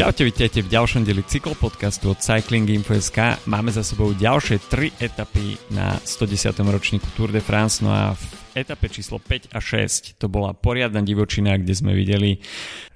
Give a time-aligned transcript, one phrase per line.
[0.00, 3.36] Čaute, vítajte v ďalšom deli cyklopodcastu od Cycling Info.sk.
[3.44, 6.56] Máme za sebou ďalšie 3 etapy na 110.
[6.56, 8.24] ročníku Tour de France, no a v
[8.56, 12.40] etape číslo 5 a 6 to bola poriadna divočina, kde sme videli,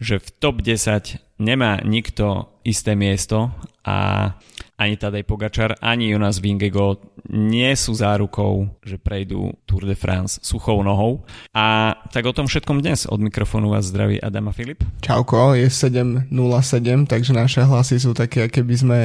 [0.01, 3.53] že v top 10 nemá nikto isté miesto
[3.85, 4.33] a
[4.75, 6.99] ani Tadej Pogačar, ani Jonas Vingego
[7.31, 11.23] nie sú zárukou, že prejdú Tour de France suchou nohou.
[11.55, 14.83] A tak o tom všetkom dnes od mikrofónu vás zdraví Adama Filip.
[15.01, 18.99] Čauko, je 7.07, takže naše hlasy sú také, keby sme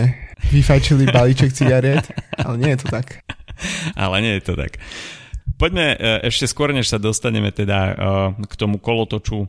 [0.50, 3.22] vyfajčili balíček cigariet, ale nie je to tak.
[4.04, 4.82] ale nie je to tak.
[5.60, 5.98] Poďme e,
[6.32, 7.94] ešte skôr, než sa dostaneme teda e,
[8.48, 9.48] k tomu kolotoču e,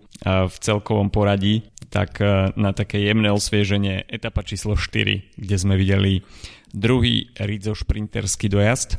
[0.50, 6.22] v celkovom poradí, tak e, na také jemné osvieženie etapa číslo 4, kde sme videli
[6.70, 8.98] druhý Rizzo šprinterský dojazd e,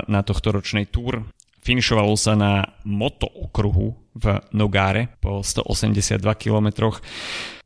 [0.00, 1.28] na tohto ročnej túr.
[1.60, 4.24] Finišovalo sa na moto okruhu v
[4.56, 6.96] Nogáre po 182 km.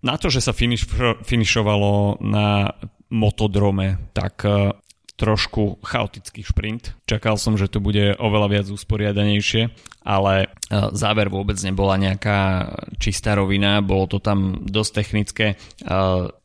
[0.03, 0.91] Na to, že sa finiš,
[1.23, 2.75] finišovalo na
[3.15, 4.75] motodrome, tak e,
[5.21, 6.97] trošku chaotický šprint.
[7.05, 9.69] Čakal som, že to bude oveľa viac usporiadanejšie,
[10.01, 12.71] ale záver vôbec nebola nejaká
[13.03, 15.47] čistá rovina, bolo to tam dosť technické.
[15.55, 15.57] E,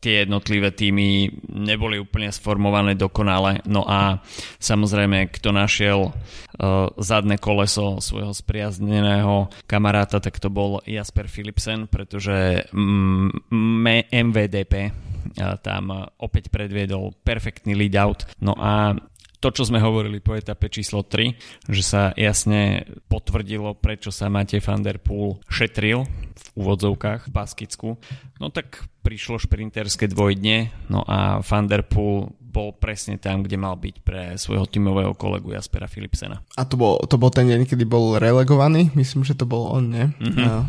[0.02, 4.26] tie jednotlivé týmy neboli úplne sformované dokonale, no a
[4.58, 6.12] samozrejme, kto našiel e,
[6.98, 12.66] zadné koleso svojho spriazneného kamaráta, tak to bol Jasper Philipsen, pretože
[14.10, 14.74] MVDP
[15.62, 15.84] tam
[16.22, 18.24] opäť predviedol perfektný lead out.
[18.40, 18.96] No a
[19.40, 24.64] to, čo sme hovorili po etape číslo 3, že sa jasne potvrdilo, prečo sa Matej
[24.64, 27.90] van der Poel šetril v úvodzovkách v Baskicku,
[28.40, 33.76] no tak prišlo šprinterské dvojdne, no a van der Poel bol presne tam, kde mal
[33.76, 36.40] byť pre svojho tímového kolegu Jaspera Philipsena.
[36.56, 38.96] A to bol, to bol ten deň, kedy bol relegovaný?
[38.96, 40.08] Myslím, že to bol on, nie?
[40.24, 40.46] Mm-hmm.
[40.48, 40.64] No.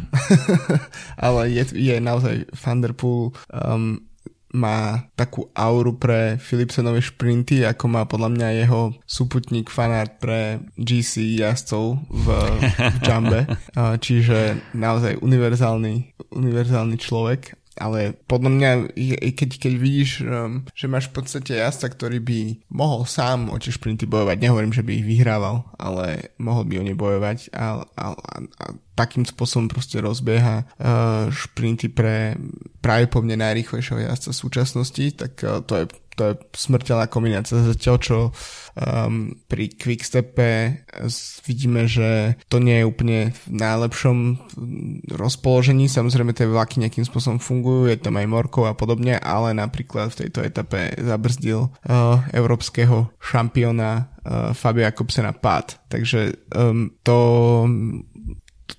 [1.30, 4.02] Ale je, je naozaj Van Der Poel um,
[4.56, 11.36] má takú auru pre Philipsenové šprinty, ako má podľa mňa jeho súputník fanart pre GC
[11.44, 12.26] jazdcov v,
[12.64, 13.44] v Jumbe.
[13.76, 18.70] Čiže naozaj univerzálny, univerzálny človek ale podľa mňa,
[19.37, 22.41] keď, keď vidíš, um, že máš v podstate jazda, ktorý by
[22.72, 26.84] mohol sám o tie šprinty bojovať, nehovorím, že by ich vyhrával, ale mohol by o
[26.84, 28.66] ne bojovať a, a, a, a
[28.97, 32.41] takým spôsobom proste rozbieha uh, šprinty pre
[32.81, 35.84] práve po mne najrýchlejšieho jazdca v súčasnosti, tak uh, to je
[36.16, 37.60] to je smrteľná kombinácia.
[37.60, 38.16] Zatiaľ, čo
[38.75, 40.82] um, pri Quickstepe
[41.44, 44.19] vidíme, že to nie je úplne v najlepšom
[45.12, 45.93] rozpoložení.
[45.93, 50.27] Samozrejme, tie vlaky nejakým spôsobom fungujú, je tam aj morkov a podobne, ale napríklad v
[50.27, 55.77] tejto etape zabrzdil uh, európskeho šampióna uh, Fabia Jakobsena pád.
[55.93, 57.19] Takže um, to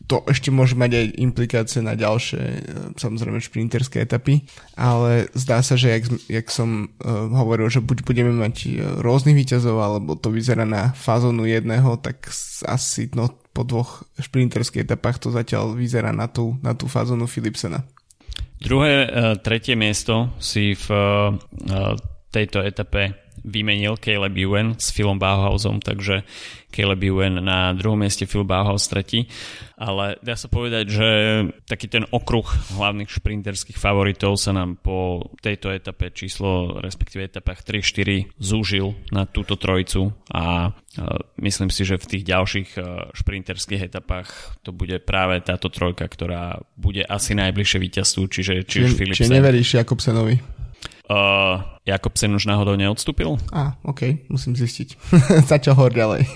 [0.08, 2.60] to ešte môže mať aj implikácie na ďalšie, e,
[3.00, 4.44] samozrejme, šprinterské etapy,
[4.76, 9.36] ale zdá sa, že jak, jak som uh, hovoril, že buď budeme mať e, rôznych
[9.36, 12.28] výťazov, alebo to vyzerá na fazónu jedného, tak
[12.68, 17.84] asi no, po dvoch šprinterských etapách to zatiaľ vyzerá na tú, na tú fazónu Philipsena.
[18.60, 20.88] Druhé, uh, tretie miesto si v
[22.32, 26.28] tejto etape vymenil Caleb Ewan s Philom Bauhausom, takže
[26.68, 29.32] Caleb Ewan na druhom mieste, Phil Bauhaus tretí.
[29.80, 31.10] Ale dá sa povedať, že
[31.64, 32.44] taký ten okruh
[32.76, 39.56] hlavných šprinterských favoritov sa nám po tejto etape číslo, respektíve etapách 3-4 zúžil na túto
[39.56, 40.76] trojicu a
[41.40, 42.70] myslím si, že v tých ďalších
[43.16, 48.92] šprinterských etapách to bude práve táto trojka, ktorá bude asi najbližšie víťazstvu, čiže či už
[49.00, 49.30] Philipsen.
[49.30, 50.36] Čiže neveríš Jakobsenovi?
[51.08, 53.40] Uh, Jakobsen už náhodou neodstúpil?
[53.56, 55.00] Á, ok, musím zistiť.
[55.52, 56.28] Začal hor ďalej.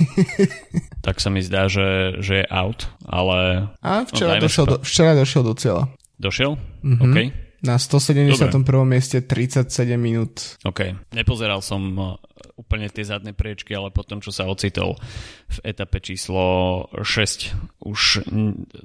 [1.06, 3.68] tak sa mi zdá, že, že je out, ale...
[3.84, 5.84] A včera, no, došiel, do, včera došiel do cieľa.
[6.16, 6.56] Došiel?
[6.88, 7.04] Mm-hmm.
[7.04, 7.18] OK.
[7.62, 8.50] Na 171.
[8.50, 8.90] Dobre.
[8.90, 10.58] mieste 37 minút.
[10.66, 11.14] OK.
[11.14, 12.18] Nepozeral som
[12.62, 14.96] úplne tie zadné priečky, ale potom, čo sa ocitol
[15.50, 18.30] v etape číslo 6, už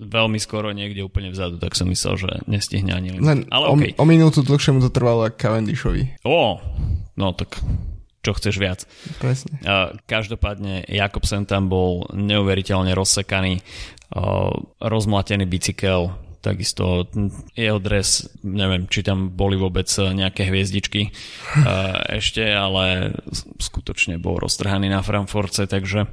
[0.01, 3.45] veľmi skoro niekde úplne vzadu, tak som myslel, že nestihne ani len.
[3.53, 3.93] Ale o, okay.
[4.01, 6.25] o minútu dlhšie mu to trvalo Cavendishovi.
[6.25, 6.59] Ó,
[7.21, 7.61] no tak
[8.27, 8.83] čo chceš viac.
[9.23, 9.63] Presne.
[10.11, 13.63] Každopádne Jakobsen tam bol neuveriteľne rozsekaný,
[14.83, 16.11] rozmlatený bicykel,
[16.47, 17.11] takisto
[17.59, 21.11] jeho dres, neviem, či tam boli vôbec nejaké hviezdičky
[22.07, 23.19] ešte, ale
[23.59, 26.07] skutočne bol roztrhaný na Frankfurtce, takže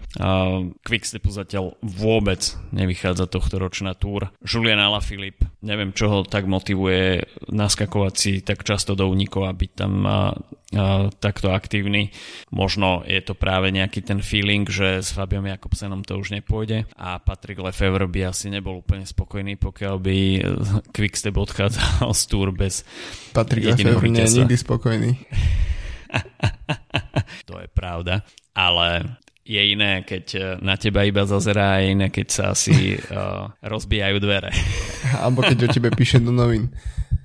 [0.81, 4.33] Quickstepu zatiaľ vôbec nevychádza tohto ročná túr.
[4.41, 9.71] Julian Alaphilippe, neviem čo ho tak motivuje naskakovať si tak často do únikov a byť
[9.77, 9.93] tam
[11.21, 12.09] takto aktívny.
[12.49, 17.21] Možno je to práve nejaký ten feeling, že s Fabiom Jakobsenom to už nepôjde a
[17.21, 20.17] Patrick Lefevre by asi nebol úplne spokojný, pokiaľ by
[20.95, 22.83] Quickstep odchádzal z Tour bez
[23.31, 25.11] Patrick Lefevre nie je nikdy spokojný.
[27.49, 28.21] to je pravda,
[28.53, 32.95] ale je iné, keď e, na teba iba zazerá a je iné, keď sa asi
[32.95, 34.55] uh, rozbijajú dvere.
[35.19, 36.71] Alebo keď o tebe píše do novín.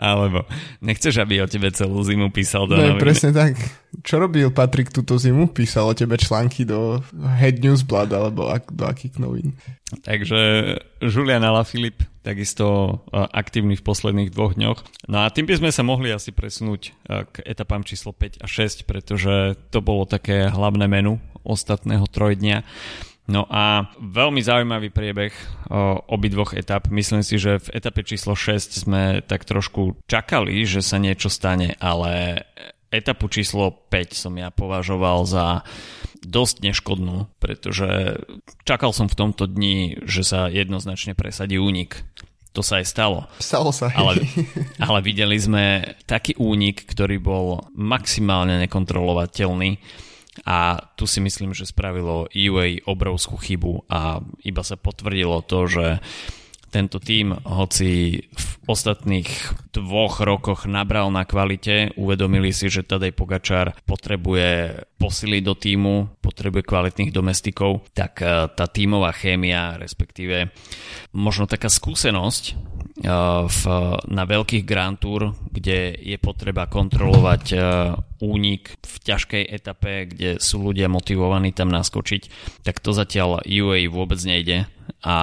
[0.00, 0.44] Alebo
[0.82, 3.54] nechceš, aby o tebe celú zimu písal do no, presne tak.
[4.02, 5.54] Čo robil Patrik túto zimu?
[5.54, 9.54] Písal o tebe články do Head News Blood alebo ak, do akých novín.
[10.02, 14.80] Takže Julian Alaphilippe takisto aktívny v posledných dvoch dňoch.
[15.12, 18.88] No a tým by sme sa mohli asi presunúť k etapám číslo 5 a 6,
[18.88, 22.64] pretože to bolo také hlavné menu ostatného trojdňa.
[23.24, 25.32] No a veľmi zaujímavý priebeh
[26.12, 26.92] obidvoch etap.
[26.92, 31.72] Myslím si, že v etape číslo 6 sme tak trošku čakali, že sa niečo stane,
[31.80, 32.44] ale
[32.92, 35.64] etapu číslo 5 som ja považoval za
[36.20, 38.20] dosť neškodnú, pretože
[38.68, 42.04] čakal som v tomto dni, že sa jednoznačne presadí únik.
[42.54, 43.26] To sa aj stalo.
[43.42, 43.90] Stalo sa.
[43.96, 44.20] Ale,
[44.86, 49.80] ale videli sme taký únik, ktorý bol maximálne nekontrolovateľný
[50.42, 55.86] a tu si myslím, že spravilo UA obrovskú chybu a iba sa potvrdilo to, že
[56.74, 59.30] tento tým, hoci v ostatných
[59.70, 66.66] dvoch rokoch nabral na kvalite, uvedomili si, že Tadej Pogačar potrebuje posiliť do týmu, potrebuje
[66.66, 70.50] kvalitných domestikov, tak eh, tá tímová chémia, respektíve
[71.14, 72.58] možno taká skúsenosť
[73.04, 73.62] v,
[74.08, 77.44] na veľkých Grand Tour, kde je potreba kontrolovať
[78.24, 82.22] únik v ťažkej etape, kde sú ľudia motivovaní tam naskočiť,
[82.64, 84.64] tak to zatiaľ UA vôbec nejde.
[85.04, 85.16] A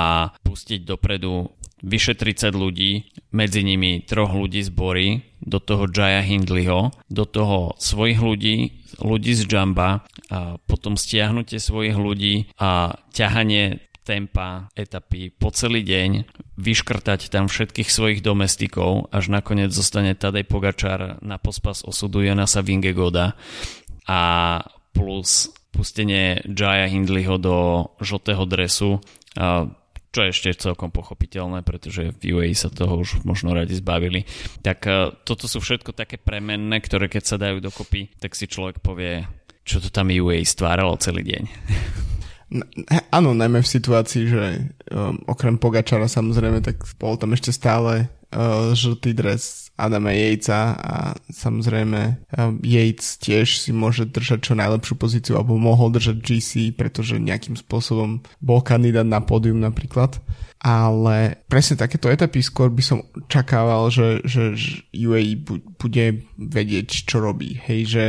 [0.46, 1.50] pustiť dopredu
[1.82, 7.74] vyše 30 ľudí, medzi nimi troch ľudí z Bory, do toho Jaya Hindleyho, do toho
[7.82, 15.56] svojich ľudí, ľudí z Jamba, a potom stiahnutie svojich ľudí a ťahanie tempa etapy po
[15.56, 16.28] celý deň,
[16.60, 23.40] vyškrtať tam všetkých svojich domestikov, až nakoniec zostane Tadej Pogačar na pospas osudu Jonasa Vingegoda
[24.04, 24.20] a
[24.92, 29.00] plus pustenie Jaya Hindleyho do žltého dresu,
[30.12, 34.28] čo je ešte celkom pochopiteľné, pretože v UAE sa toho už možno radi zbavili.
[34.60, 34.84] Tak
[35.24, 39.24] toto sú všetko také premenné, ktoré keď sa dajú dokopy, tak si človek povie,
[39.64, 41.44] čo to tam UAE stváralo celý deň.
[43.12, 44.44] Áno, najmä v situácii, že
[44.92, 50.96] um, okrem Pogačara samozrejme, tak bol tam ešte stále uh, žltý dres Adama Jejca a
[51.34, 57.18] samozrejme um, Yates tiež si môže držať čo najlepšiu pozíciu alebo mohol držať GC, pretože
[57.18, 60.22] nejakým spôsobom bol kandidát na pódium napríklad
[60.62, 64.54] ale presne takéto etapy skôr by som čakával, že, že,
[64.94, 65.42] UAE
[65.82, 67.58] bude vedieť, čo robí.
[67.66, 68.06] Hej, že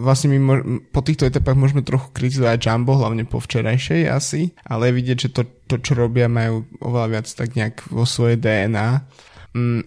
[0.00, 4.96] vlastne my mo- po týchto etapách môžeme trochu kritizovať Jumbo, hlavne po včerajšej asi, ale
[4.96, 9.04] vidieť, že to, to, čo robia, majú oveľa viac tak nejak vo svojej DNA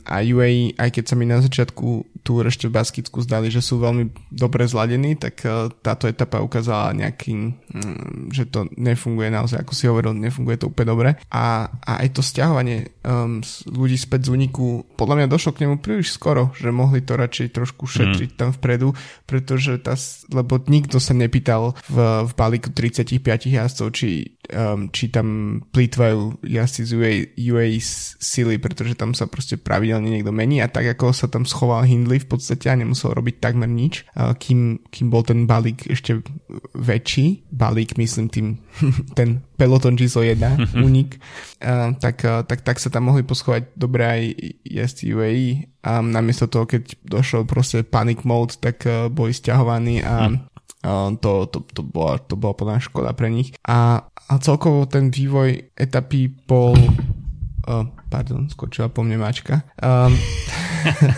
[0.03, 3.79] a UAE, aj keď sa mi na začiatku tu ešte v Baskicku zdali, že sú
[3.79, 9.73] veľmi dobre zladení, tak e, táto etapa ukázala nejakým, mm, že to nefunguje naozaj, ako
[9.75, 11.09] si hovoril, nefunguje to úplne dobre.
[11.31, 15.75] A, a aj to stiahovanie um, ľudí späť z úniku, podľa mňa došlo k nemu
[15.83, 18.39] príliš skoro, že mohli to radšej trošku šetriť mm.
[18.39, 18.95] tam vpredu,
[19.27, 19.95] pretože tá,
[20.31, 26.81] lebo nikto sa nepýtal v, v balíku 35 jazdcov, či um, či tam plýtvajú jazdci
[26.83, 27.65] z UA, UA
[28.19, 32.19] sily, pretože tam sa proste pravidelne niekto mení a tak ako sa tam schoval Hindley
[32.19, 36.19] v podstate a nemusel robiť takmer nič, uh, kým, kým bol ten balík ešte
[36.75, 38.47] väčší, balík myslím tým
[39.17, 41.09] ten peloton číslo 1, unik,
[41.63, 44.21] uh, tak, uh, tak, tak sa tam mohli poschovať dobre aj
[44.67, 45.49] jazdci UAE
[45.83, 50.52] a namiesto toho, keď došlo proste panic mode, tak uh, boli stiahovaní a hm
[50.83, 53.55] to, to, to, bola, to bola podľa škoda pre nich.
[53.63, 56.75] A, a celkovo ten vývoj etapy bol...
[57.63, 59.63] Uh, pardon, skočila po mne mačka.
[59.79, 60.11] Um,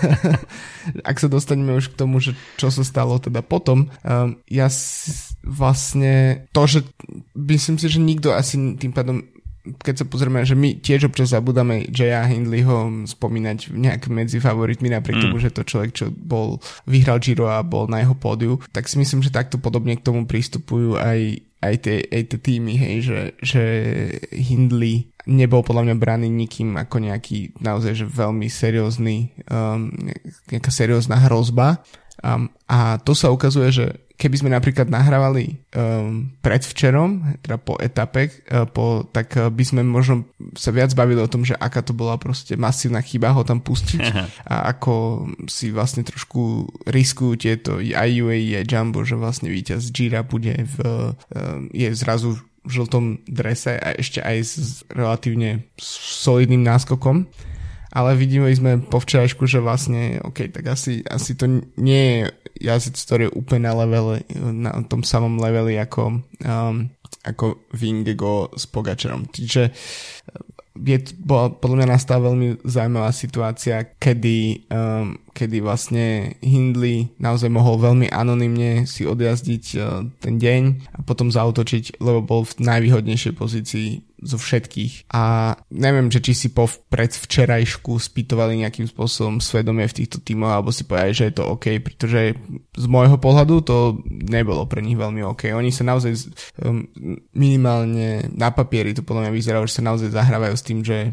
[1.10, 5.34] ak sa dostaneme už k tomu, že čo sa stalo teda potom, um, ja s,
[5.42, 6.80] vlastne to, že
[7.34, 9.26] myslím si, že nikto asi tým pádom
[9.82, 15.18] keď sa pozrieme, že my tiež občas zabudáme Jaya Hindleyho spomínať nejak medzi favoritmi, napriek
[15.20, 15.24] mm.
[15.26, 19.02] tomu, že to človek, čo bol, vyhral Giro a bol na jeho pódiu, tak si
[19.02, 23.20] myslím, že takto podobne k tomu pristupujú aj, aj tie, aj tie týmy, hej, že,
[23.42, 23.64] že
[24.30, 29.90] Hindley nebol podľa mňa braný nikým ako nejaký naozaj že veľmi seriózny, um,
[30.54, 31.82] nejaká seriózna hrozba.
[32.22, 38.32] Um, a to sa ukazuje, že keby sme napríklad nahrávali um, predvčerom, teda po etape,
[38.50, 41.92] uh, po, tak uh, by sme možno sa viac bavili o tom, že aká to
[41.92, 44.02] bola proste masívna chyba ho tam pustiť
[44.52, 50.24] a ako si vlastne trošku riskujú tieto aj UAE, aj Jumbo, že vlastne víťaz Gira
[50.24, 51.12] bude v, uh,
[51.76, 57.30] je zrazu v žltom drese a ešte aj s relatívne solidným náskokom
[57.96, 62.22] ale vidíme sme po včerajšku, že vlastne, OK, tak asi, asi to nie je
[62.68, 66.76] jazyc, ktorý je úplne na levele, na tom samom leveli ako, um,
[67.24, 69.32] ako Vingego s Pogačerom.
[69.32, 69.72] Čiže
[70.76, 77.84] je, bola podľa mňa nastala veľmi zaujímavá situácia, kedy, um, kedy vlastne Hindley naozaj mohol
[77.84, 83.90] veľmi anonymne si odjazdiť uh, ten deň a potom zautočiť, lebo bol v najvýhodnejšej pozícii
[84.26, 85.12] zo všetkých.
[85.14, 90.74] A neviem, že či si po predvčerajšku spýtovali nejakým spôsobom svedomie v týchto tímoch, alebo
[90.74, 92.34] si povedali, že je to OK, pretože
[92.74, 95.52] z môjho pohľadu to nebolo pre nich veľmi OK.
[95.52, 96.32] Oni sa naozaj
[97.36, 101.12] minimálne na papieri to podľa mňa vyzerá, že sa naozaj zahrávajú s tým, že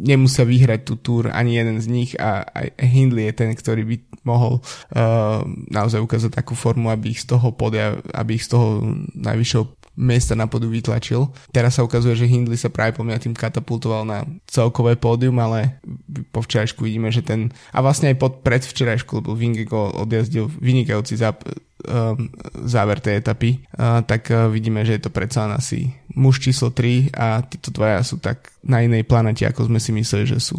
[0.00, 3.96] nemusia vyhrať tú túr ani jeden z nich a aj Hindley je ten, ktorý by
[4.24, 8.80] mohol uh, naozaj ukázať takú formu, aby ich z toho podia, aby ich z toho
[9.16, 9.64] najvyššieho
[10.00, 11.28] miesta na podu vytlačil.
[11.52, 15.82] Teraz sa ukazuje, že Hindley sa práve po mňa tým katapultoval na celkové pódium, ale
[16.30, 17.54] po včerajšku vidíme, že ten...
[17.74, 22.30] A vlastne aj pod predvčerajšku, lebo Vingego odjazdil vynikajúci zap, um,
[22.66, 27.14] záver tej etapy, uh, tak uh, vidíme, že je to predsa asi muž číslo 3
[27.14, 30.58] a títo dvaja sú tak na inej planete, ako sme si mysleli, že sú.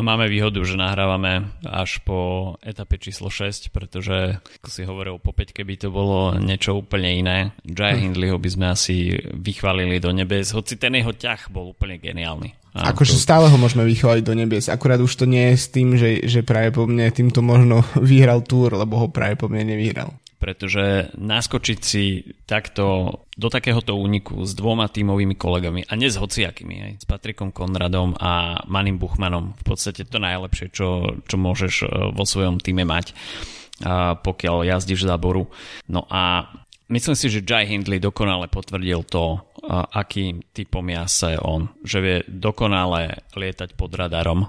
[0.00, 5.36] No máme výhodu, že nahrávame až po etape číslo 6, pretože, ako si hovoril, po
[5.36, 7.38] 5 by to bolo niečo úplne iné.
[7.68, 8.08] Jai hm.
[8.08, 12.72] Hindleyho by sme asi vychválili do nebes, hoci ten jeho ťah bol úplne geniálny.
[12.72, 13.20] akože to...
[13.20, 16.40] stále ho môžeme vychváliť do nebes, akurát už to nie je s tým, že, že
[16.40, 21.78] práve po mne týmto možno vyhral túr, lebo ho práve po mne nevyhral pretože naskočiť
[21.78, 27.06] si takto do takéhoto úniku s dvoma tímovými kolegami a nie s hociakými, aj s
[27.06, 32.56] Patrikom Konradom a Manim Buchmanom, v podstate to najlepšie, čo, čo môžeš e, vo svojom
[32.56, 33.12] týme mať,
[34.20, 35.48] pokiaľ jazdíš záboru.
[35.88, 36.52] No a
[36.92, 42.16] myslím si, že Jai Hindley dokonale potvrdil to, akým typom jasa je on, že vie
[42.28, 44.44] dokonale lietať pod radarom,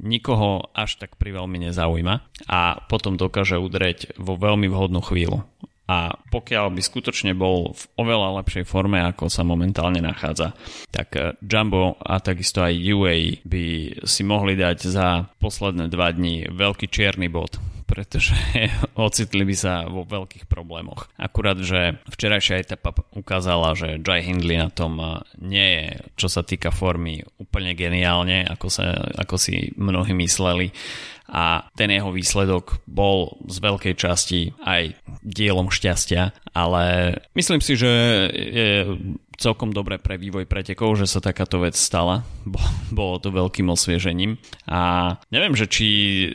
[0.00, 2.14] nikoho až tak priveľmi nezaujíma
[2.48, 5.44] a potom dokáže udreť vo veľmi vhodnú chvíľu.
[5.90, 10.54] A pokiaľ by skutočne bol v oveľa lepšej forme, ako sa momentálne nachádza,
[10.94, 13.64] tak eh, Jumbo a takisto aj UAE by
[14.06, 17.58] si mohli dať za posledné dva dní veľký čierny bod
[17.90, 18.38] pretože
[18.94, 21.10] ocitli by sa vo veľkých problémoch.
[21.18, 26.46] Akurát, že včerajšia etapa ukázala, že Jai Hindley na tom eh, nie je, čo sa
[26.46, 30.70] týka formy, úplne geniálne, ako, sa, ako si mnohí mysleli
[31.30, 37.90] a ten jeho výsledok bol z veľkej časti aj dielom šťastia, ale myslím si, že
[38.34, 38.70] je
[39.40, 42.28] celkom dobré pre vývoj pretekov, že sa takáto vec stala.
[42.92, 44.36] Bolo to veľkým osviežením.
[44.68, 45.86] A neviem, že či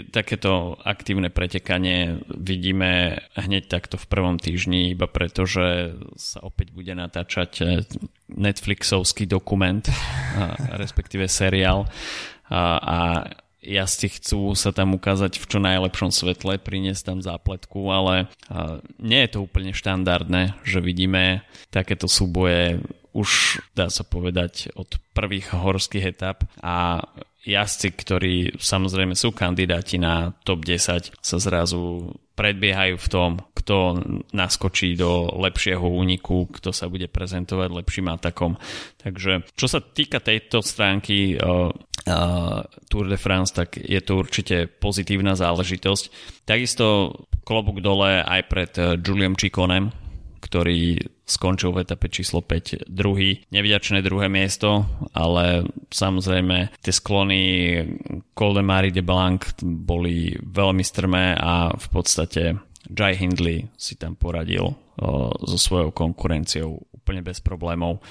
[0.10, 6.98] takéto aktívne pretekanie vidíme hneď takto v prvom týždni, iba preto, že sa opäť bude
[6.98, 7.62] natáčať
[8.34, 9.86] Netflixovský dokument,
[10.74, 11.86] respektíve seriál.
[12.50, 12.98] A, a
[13.66, 18.30] jazdci chcú sa tam ukázať v čo najlepšom svetle, priniesť tam zápletku, ale
[19.02, 21.42] nie je to úplne štandardné, že vidíme
[21.74, 22.80] takéto súboje
[23.16, 27.00] už dá sa povedať od prvých horských etap a
[27.48, 34.04] jazdci, ktorí samozrejme sú kandidáti na top 10, sa zrazu predbiehajú v tom, kto
[34.36, 38.60] naskočí do lepšieho úniku, kto sa bude prezentovať lepším atakom.
[39.00, 41.40] Takže čo sa týka tejto stránky
[42.86, 46.04] Tour de France, tak je to určite pozitívna záležitosť.
[46.46, 49.90] Takisto klobúk dole aj pred uh, Juliom Čikonem,
[50.38, 53.42] ktorý skončil v etape číslo 5 druhý.
[53.50, 54.86] Nevidačné druhé miesto,
[55.18, 57.42] ale samozrejme tie sklony
[58.38, 62.54] Col de Marie de Blanc boli veľmi strmé a v podstate
[62.92, 64.76] Jai Hindley si tam poradil o,
[65.46, 68.02] so svojou konkurenciou úplne bez problémov.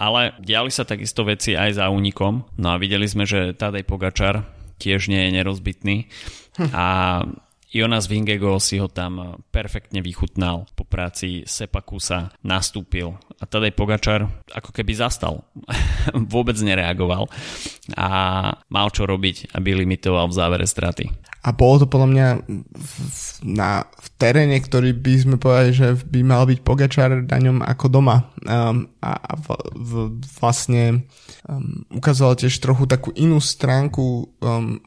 [0.00, 2.48] Ale diali sa takisto veci aj za únikom.
[2.56, 4.48] No a videli sme, že Tadej Pogačar
[4.80, 5.96] tiež nie je nerozbitný.
[6.72, 7.20] A
[7.76, 10.64] Jonas Vingego si ho tam perfektne vychutnal.
[10.72, 15.44] Po práci Sepakusa nastúpil a Tadej Pogačar ako keby zastal.
[16.32, 17.28] Vôbec nereagoval
[17.92, 18.08] a
[18.72, 21.12] mal čo robiť, aby limitoval v závere straty.
[21.46, 22.28] A bolo to podľa mňa
[22.74, 22.94] v,
[23.46, 27.86] na, v teréne, ktorý by sme povedali, že by mal byť Pogačar na ňom ako
[27.86, 28.34] doma.
[28.42, 29.90] Um, a a v, v,
[30.38, 31.06] vlastne
[31.48, 34.36] um, ukázal tiež trochu takú inú stránku.
[34.42, 34.82] Um,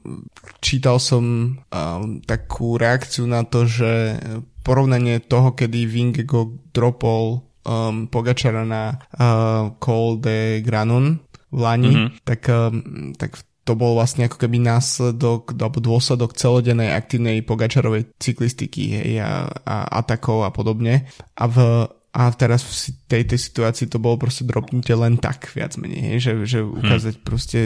[0.63, 4.19] čítal som um, takú reakciu na to, že
[4.63, 12.09] porovnanie toho, kedy Vingego dropol um, Pogačara na uh, Col de Granon v Lani, mm-hmm.
[12.23, 12.73] tak, um,
[13.17, 19.45] tak to bol vlastne ako keby následok alebo dôsledok celodennej aktívnej Pogačarovej cyklistiky hej, a,
[19.45, 21.05] a atakov a podobne.
[21.37, 22.73] A v a teraz v
[23.05, 26.69] tejto situácii to bolo proste dropnutie len tak, viac menej, hej, že, že hm.
[26.81, 27.25] ukázať hmm.
[27.25, 27.59] proste,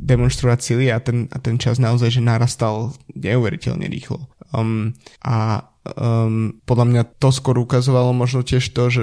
[0.00, 4.24] demonstrovať sily a ten, a ten čas naozaj, že narastal neuveriteľne rýchlo.
[4.56, 9.02] Um, a um, podľa mňa to skôr ukazovalo možno tiež to, že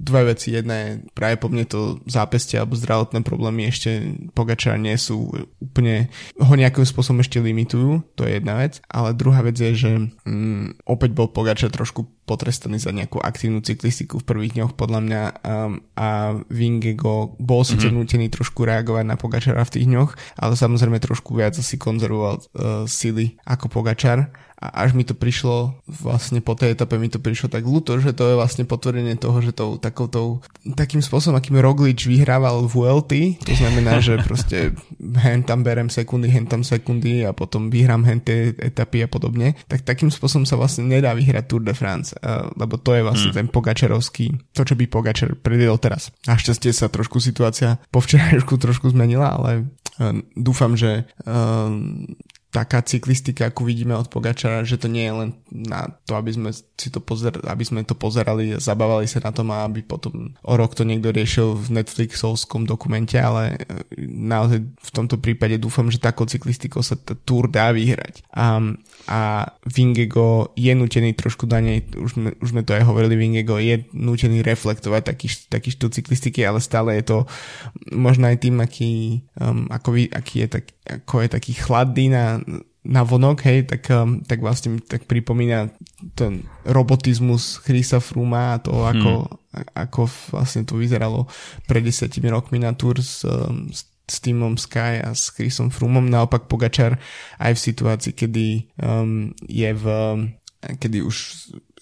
[0.00, 0.56] dve veci.
[0.56, 6.08] Jedna je práve po mne to zápestie alebo zdravotné problémy ešte Pogačara nie sú úplne,
[6.40, 8.80] ho nejakým spôsobom ešte limitujú, to je jedna vec.
[8.88, 9.90] Ale druhá vec je, že
[10.24, 15.22] um, opäť bol Pogačar trošku potrestaný za nejakú aktívnu cyklistiku v prvých dňoch podľa mňa
[15.24, 18.00] um, a Vingego bol síce mm-hmm.
[18.00, 22.44] nutený trošku reagovať na Pogačara v tých dňoch, ale samozrejme trošku viac asi konzervoval uh,
[22.88, 24.32] sily ako Pogačar
[24.64, 28.16] a až mi to prišlo, vlastne po tej etape mi to prišlo tak ľúto, že
[28.16, 30.40] to je vlastne potvrdenie toho, že tou, takoutou,
[30.72, 33.12] takým spôsobom, akým Roglič vyhrával v VLT,
[33.44, 34.72] to znamená, že proste
[35.20, 39.52] hen tam berem sekundy, hen tam sekundy a potom vyhrám hen tie etapy a podobne,
[39.68, 42.13] tak takým spôsobom sa vlastne nedá vyhrať Tour de France,
[42.54, 43.38] lebo to je vlastne hmm.
[43.38, 46.14] ten Pogačarovský, to čo by Pogačar predviedol teraz.
[46.28, 49.70] Našťastie sa trošku situácia po včerajšku trošku zmenila, ale
[50.34, 51.06] dúfam, že
[52.54, 56.54] taká cyklistika, ako vidíme od Pogačara, že to nie je len na to, aby sme,
[56.54, 60.54] si to pozer- aby sme to pozerali, zabávali sa na tom a aby potom o
[60.54, 65.98] rok to niekto riešil v Netflixovskom dokumente, ale e, naozaj v tomto prípade dúfam, že
[65.98, 68.22] takou cyklistikou sa tá Tour dá vyhrať.
[68.30, 68.62] A,
[69.10, 73.58] a Vingego je nutený trošku na nej, už sme, už sme to aj hovorili, Vingego
[73.58, 77.18] je nutený reflektovať taký, taký štýl cyklistiky, ale stále je to
[77.90, 82.43] možno aj tým, aký, um, ako, aký je tak, ako je taký chladný na,
[82.84, 85.72] na vonok, hej, tak, um, tak vlastne tak pripomína
[86.12, 88.90] ten robotizmus Chrisa Fruma a to, hmm.
[88.92, 89.12] ako,
[89.72, 90.00] ako
[90.36, 91.24] vlastne to vyzeralo
[91.64, 96.04] pred desiatimi rokmi na Tour s, um, s s týmom Sky a s Chrisom Frumom.
[96.04, 97.00] Naopak Pogačar
[97.40, 98.46] aj v situácii, kedy
[98.76, 99.84] um, je v
[100.60, 101.16] kedy už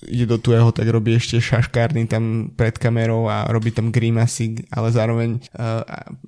[0.08, 4.88] ide do tuého, tak robí ešte šaškárny tam pred kamerou a robí tam grimasy, ale
[4.90, 5.82] zároveň uh,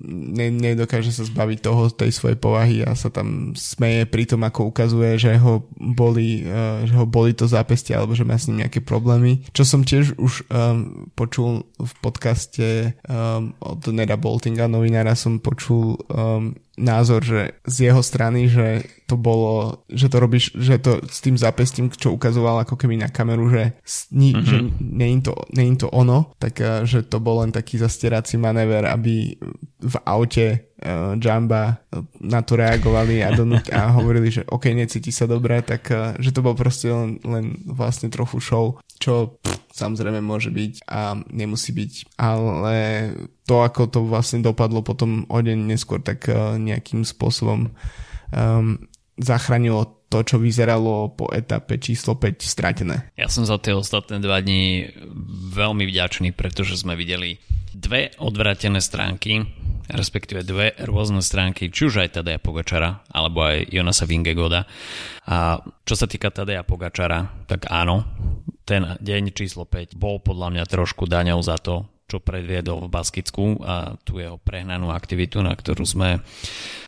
[0.05, 4.71] ne, nedokáže sa zbaviť toho, tej svojej povahy a sa tam smeje pri tom, ako
[4.71, 8.65] ukazuje, že ho boli, uh, že ho boli to zápestie alebo že má s ním
[8.65, 9.43] nejaké problémy.
[9.51, 15.99] Čo som tiež už um, počul v podcaste um, od Neda Boltinga, novinára som počul
[16.09, 21.23] um, názor, že z jeho strany, že to bolo, že to robíš, že to s
[21.23, 23.79] tým zápestím, čo ukazoval ako keby na kameru, že,
[24.11, 24.45] ni, mm-hmm.
[24.45, 28.85] že není to, není to ono, tak eh, že to bol len taký zastierací manéver,
[28.85, 29.39] aby
[29.79, 31.81] v aute uh, Jamba
[32.21, 36.29] na to reagovali a, donúť, a hovorili, že OK, necíti sa dobre, tak uh, že
[36.29, 38.65] to bol proste len, len vlastne trochu show,
[39.01, 42.75] čo pff, samozrejme môže byť a nemusí byť, ale
[43.49, 47.73] to, ako to vlastne dopadlo potom o deň neskôr, tak uh, nejakým spôsobom
[48.31, 48.77] um,
[49.17, 53.09] zachránilo to, čo vyzeralo po etape číslo 5 stratené.
[53.17, 54.93] Ja som za tie ostatné dva dní
[55.51, 57.41] veľmi vďačný, pretože sme videli
[57.75, 59.43] dve odvratené stránky,
[59.89, 64.65] respektíve dve rôzne stránky, či už aj Tadeja Pogačara, alebo aj Jonasa Vingegoda.
[65.29, 68.05] A čo sa týka Tadeja Pogačara, tak áno,
[68.65, 73.65] ten deň číslo 5 bol podľa mňa trošku daňou za to, čo predviedol v Baskicku
[73.65, 76.21] a tú jeho prehnanú aktivitu, na ktorú sme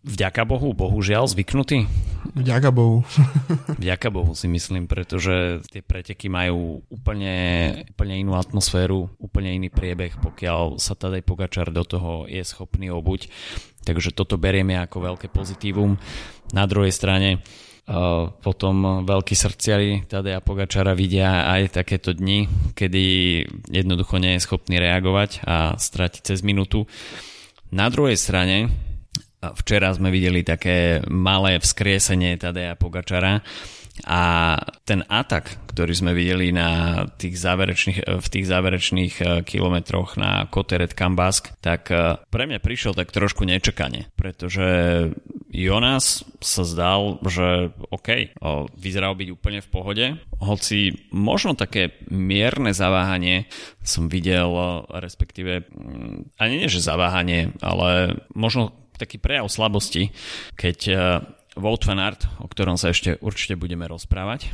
[0.05, 1.89] vďaka Bohu, bohužiaľ zvyknutí.
[2.37, 3.01] Vďaka Bohu.
[3.81, 7.33] vďaka Bohu si myslím, pretože tie preteky majú úplne,
[7.97, 13.33] úplne inú atmosféru, úplne iný priebeh, pokiaľ sa Tadej Pogačar do toho je schopný obuť.
[13.89, 15.97] Takže toto berieme ako veľké pozitívum.
[16.53, 17.41] Na druhej strane
[18.43, 22.43] potom veľkí srdciari Tadeja Pogačara vidia aj takéto dni,
[22.75, 23.03] kedy
[23.71, 26.83] jednoducho nie je schopný reagovať a stratiť cez minútu.
[27.71, 28.67] Na druhej strane,
[29.39, 33.39] včera sme videli také malé vzkriesenie Tadeja Pogačara,
[34.05, 34.53] a
[34.85, 40.93] ten atak, ktorý sme videli na tých záverečných, v tých záverečných e, kilometroch na Koteret
[40.93, 44.67] Kambask, tak e, pre mňa prišiel tak trošku nečakane, pretože
[45.47, 48.35] Jonas sa zdal, že OK,
[48.75, 50.05] vyzeral byť úplne v pohode,
[50.43, 53.47] hoci možno také mierne zaváhanie
[53.79, 54.67] som videl, e,
[54.99, 55.67] respektíve
[56.35, 60.09] ani nie, že zaváhanie, ale možno taký prejav slabosti,
[60.57, 60.79] keď
[61.57, 64.53] Wout van Aert, o ktorom sa ešte určite budeme rozprávať,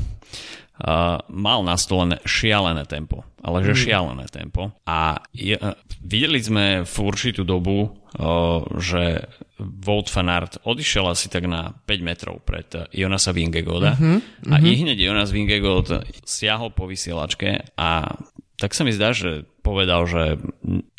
[0.81, 3.79] uh, mal nastolené šialené tempo, ale že mm.
[3.79, 4.73] šialené tempo.
[4.89, 9.29] A je, uh, videli sme v určitú dobu, uh, že
[9.62, 14.67] Wout van Aert odišiel asi tak na 5 metrov pred Jonasa Vingegoda mm-hmm, a mm-hmm.
[14.67, 15.88] i hneď Jonas Vingegod
[16.27, 18.17] siahol po vysielačke a
[18.59, 20.39] tak sa mi zdá, že povedal, že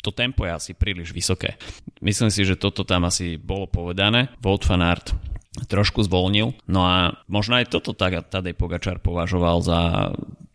[0.05, 1.57] to tempo je asi príliš vysoké.
[2.03, 4.29] Myslím si, že toto tam asi bolo povedané.
[4.43, 5.15] Wout van Aert
[5.63, 6.51] trošku zvolnil.
[6.67, 7.95] No a možno aj toto
[8.27, 9.79] Tadej Pogačar považoval za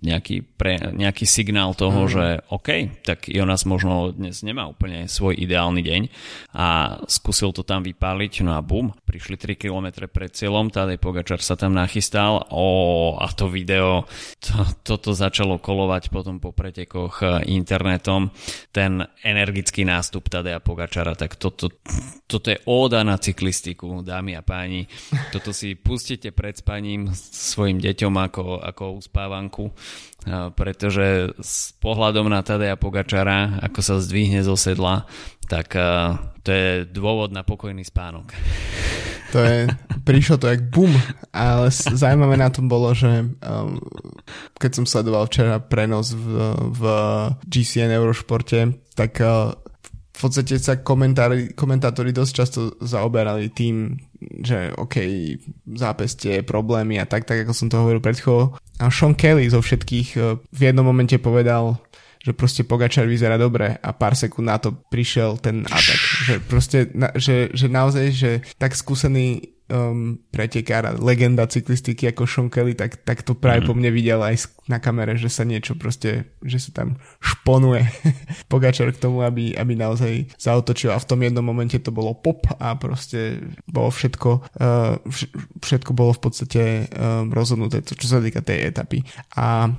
[0.00, 2.10] nejaký, pre, nejaký signál toho, mm.
[2.10, 2.68] že OK,
[3.04, 6.02] tak Jonas možno dnes nemá úplne svoj ideálny deň
[6.56, 11.44] a skúsil to tam vypáliť, no a bum, prišli 3 km pred cieľom, Tadej Pogačar
[11.44, 12.66] sa tam nachystal o,
[13.20, 14.08] a to video,
[14.40, 18.32] to, toto začalo kolovať potom po pretekoch e, internetom,
[18.72, 21.68] ten energický nástup Tadeja Pogačara, tak toto,
[22.24, 24.88] toto je óda na cyklistiku, dámy a páni,
[25.28, 29.68] toto si pustite pred spaním svojim deťom ako, ako uspávanku
[30.52, 35.08] pretože s pohľadom na Tadeja Pogačara, ako sa zdvihne zo sedla,
[35.48, 35.72] tak
[36.44, 38.36] to je dôvod na pokojný spánok.
[39.30, 39.70] To je,
[40.02, 40.90] prišlo to jak bum,
[41.30, 43.78] ale zaujímavé na tom bolo, že um,
[44.58, 46.82] keď som sledoval včera prenos v, v
[47.46, 49.54] GCN Eurošporte, tak uh,
[50.10, 54.96] v podstate sa komentátori dosť často zaoberali tým, že OK,
[55.76, 58.56] zápestie, problémy a tak, tak ako som to hovoril pred chvíľou.
[58.80, 61.80] A Sean Kelly zo všetkých eh, v jednom momente povedal,
[62.20, 66.00] že proste Pogačar vyzerá dobre a pár sekúnd na to prišiel ten atak.
[66.28, 68.30] Že proste, na, že, že naozaj, že
[68.60, 73.66] tak skúsený um, pretekár a legenda cyklistiky ako Sean Kelly, tak, tak to práve mm.
[73.70, 77.86] po mne videl aj na kamere, že sa niečo proste, že sa tam šponuje
[78.50, 82.44] Pogačar k tomu, aby, aby naozaj zautočil a v tom jednom momente to bolo pop
[82.58, 84.98] a proste bolo všetko, uh,
[85.62, 89.06] všetko bolo v podstate um, rozhodnuté, čo sa týka tej etapy.
[89.38, 89.70] A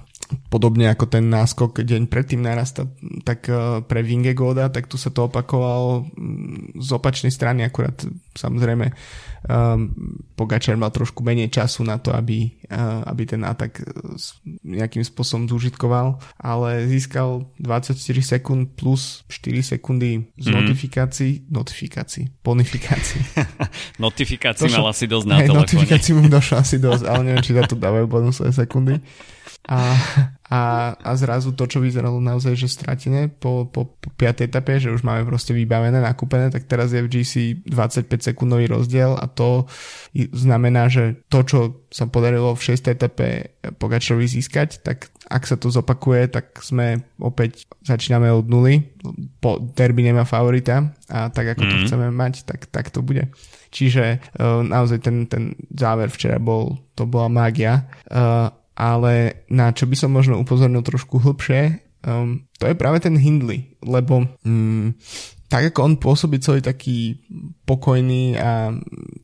[0.49, 2.87] podobne ako ten náskok deň predtým narasta,
[3.23, 7.95] tak uh, pre Vingegoda, tak tu sa to opakovalo mm, z opačnej strany, akurát
[8.35, 8.91] samozrejme
[9.47, 9.91] um,
[10.35, 13.85] Pogačar mal trošku menej času na to, aby, uh, aby ten atak
[14.65, 17.97] nejakým spôsobom zúžitkoval, ale získal 24
[18.37, 20.53] sekúnd plus 4 sekundy z mm.
[20.57, 23.21] notifikácií, notifikácií, bonifikácií.
[24.05, 25.61] notifikácií mal asi dosť na telefóne.
[25.61, 28.97] Notifikácií mu došlo asi dosť, ale neviem, či za to dávajú bonusové sekundy.
[29.69, 29.93] A,
[30.49, 30.61] a,
[30.97, 34.49] a zrazu to, čo vyzeralo naozaj, že stratené po, po, po 5.
[34.49, 37.33] etape, že už máme proste vybavené, nakúpené, tak teraz je v GC
[37.69, 39.69] 25 sekundový rozdiel a to
[40.33, 41.59] znamená, že to, čo
[41.93, 42.89] sa podarilo v 6.
[42.89, 48.83] etape Pogačovi získať, tak ak sa to zopakuje, tak sme opäť začíname od nuly.
[49.39, 51.69] Po derby nemá favorita a tak ako mm.
[51.69, 51.83] to mhm.
[51.87, 53.29] chceme mať, tak, tak to bude.
[53.71, 57.87] Čiže uh, naozaj ten, ten záver včera bol, to bola mágia.
[58.11, 63.15] Uh, ale na čo by som možno upozornil trošku hlbšie, um, to je práve ten
[63.17, 64.95] Hindley, lebo um,
[65.51, 67.19] tak ako on pôsobí celý taký
[67.71, 68.75] pokojný a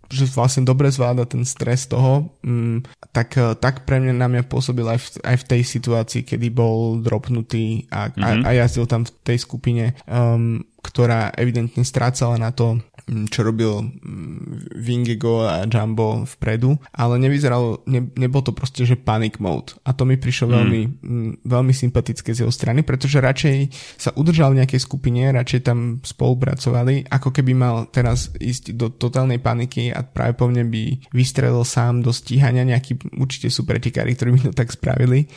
[0.08, 2.80] že vlastne dobre zvláda ten stres toho, um,
[3.12, 7.04] tak, tak pre mňa na mňa pôsobil aj v, aj v tej situácii, kedy bol
[7.04, 8.24] dropnutý a, mm-hmm.
[8.24, 8.44] a, mhm.
[8.48, 13.72] a jazdil tam v tej skupine, um, ktorá evidentne strácala na to, Mm, čo robil
[13.88, 19.80] mm, Vingego a Jumbo vpredu, ale nevyzeralo, ne, nebol to proste, že panic mode.
[19.88, 20.54] A to mi prišlo mm.
[20.60, 23.56] veľmi, mm, veľmi sympatické z jeho strany, pretože radšej
[23.96, 29.42] sa udržal v nejakej skupine, radšej tam spolupracovali, ako keby mal teraz ísť do totálnej
[29.42, 34.30] paniky a práve po mne by vystrelil sám do stíhania, nejakí určite sú pretekári, ktorí
[34.38, 35.28] by to tak spravili.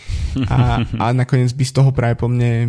[0.47, 2.69] A, a nakoniec by z toho práve po mne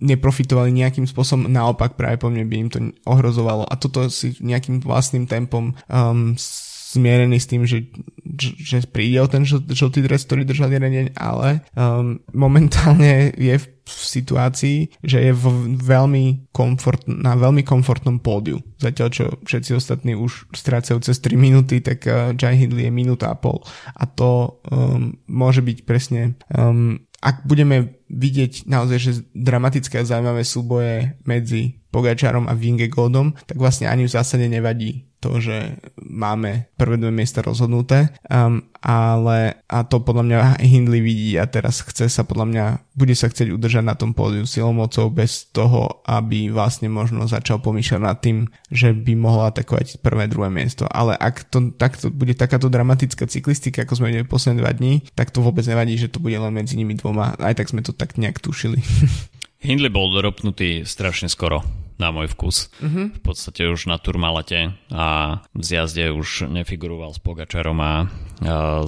[0.00, 3.66] neprofitovali nejakým spôsobom, naopak práve po mne by im to ohrozovalo.
[3.66, 6.38] A toto si nejakým vlastným tempom um,
[6.94, 7.90] zmierený s tým, že,
[8.38, 13.66] že príde o ten žltý dres, ktorý držal jeden deň, ale um, momentálne je v
[13.84, 18.62] situácii, že je v veľmi komfort, na veľmi komfortnom pódiu.
[18.80, 23.28] Zatiaľ, čo všetci ostatní už strácajú cez 3 minúty, tak uh, Jai Hindley je minúta
[23.28, 23.60] a pol.
[23.92, 30.44] A to um, môže byť presne um, ak budeme vidieť naozaj, že dramatické a zaujímavé
[30.44, 37.00] súboje medzi Pogačarom a Vingegodom, tak vlastne ani v zásade nevadí to, že máme prvé
[37.00, 42.28] dve miesta rozhodnuté, um, ale a to podľa mňa Hindley vidí a teraz chce sa
[42.28, 46.92] podľa mňa, bude sa chcieť udržať na tom pódiu silou mocou bez toho, aby vlastne
[46.92, 50.84] možno začal pomýšľať nad tým, že by mohol atakovať prvé, druhé miesto.
[50.92, 55.32] Ale ak to takto bude takáto dramatická cyklistika, ako sme videli posledné dva dní, tak
[55.32, 57.40] to vôbec nevadí, že to bude len medzi nimi dvoma.
[57.40, 58.84] Aj tak sme to tak nejak tušili.
[59.64, 62.68] Hindley bol doropnutý strašne skoro na môj vkus.
[62.82, 63.06] Mm-hmm.
[63.16, 67.94] V podstate už na Turmalete a v zjazde už nefiguroval s Pogačarom a, a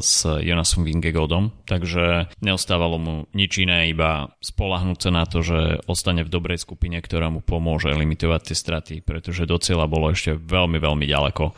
[0.03, 6.27] s Jonasom Vingegodom, takže neostávalo mu nič iné, iba spolahnúť sa na to, že ostane
[6.27, 10.83] v dobrej skupine, ktorá mu pomôže limitovať tie straty, pretože do cieľa bolo ešte veľmi,
[10.83, 11.55] veľmi ďaleko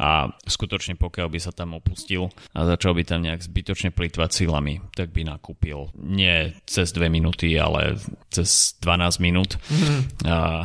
[0.00, 4.80] a skutočne pokiaľ by sa tam opustil a začal by tam nejak zbytočne plýtvať silami,
[4.96, 8.00] tak by nakúpil nie cez 2 minúty, ale
[8.32, 9.60] cez 12 minút.
[9.68, 10.00] Mm-hmm.
[10.24, 10.64] A,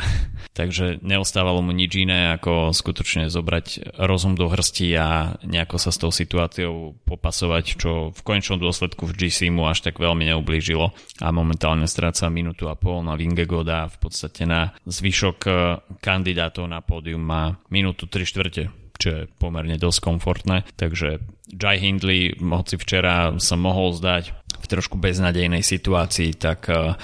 [0.53, 5.07] takže neostávalo mu nič iné, ako skutočne zobrať rozum do hrsti a
[5.41, 9.97] nejako sa s tou situáciou popasovať, čo v konečnom dôsledku v GC mu až tak
[9.97, 10.91] veľmi neublížilo
[11.23, 15.55] a momentálne stráca minútu a pol na Vingegoda a v podstate na zvyšok eh,
[16.03, 20.63] kandidátov na pódium má minútu 3 štvrte čo je pomerne dosť komfortné.
[20.79, 21.19] Takže
[21.51, 24.31] Jai Hindley, hoci včera sa mohol zdať
[24.63, 26.95] v trošku beznadejnej situácii, tak eh,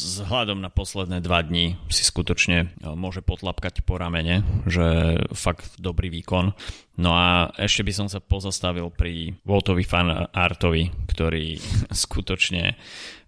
[0.00, 6.08] vzhľadom na posledné dva dní si skutočne eh, môže potlapkať po ramene, že fakt dobrý
[6.08, 6.56] výkon.
[7.00, 11.60] No a ešte by som sa pozastavil pri Voltovi fan Artovi, ktorý
[12.04, 12.76] skutočne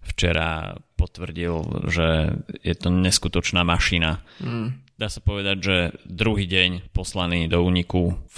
[0.03, 4.19] včera potvrdil, že je to neskutočná mašina.
[4.43, 8.15] Mm dá sa povedať, že druhý deň poslaný do úniku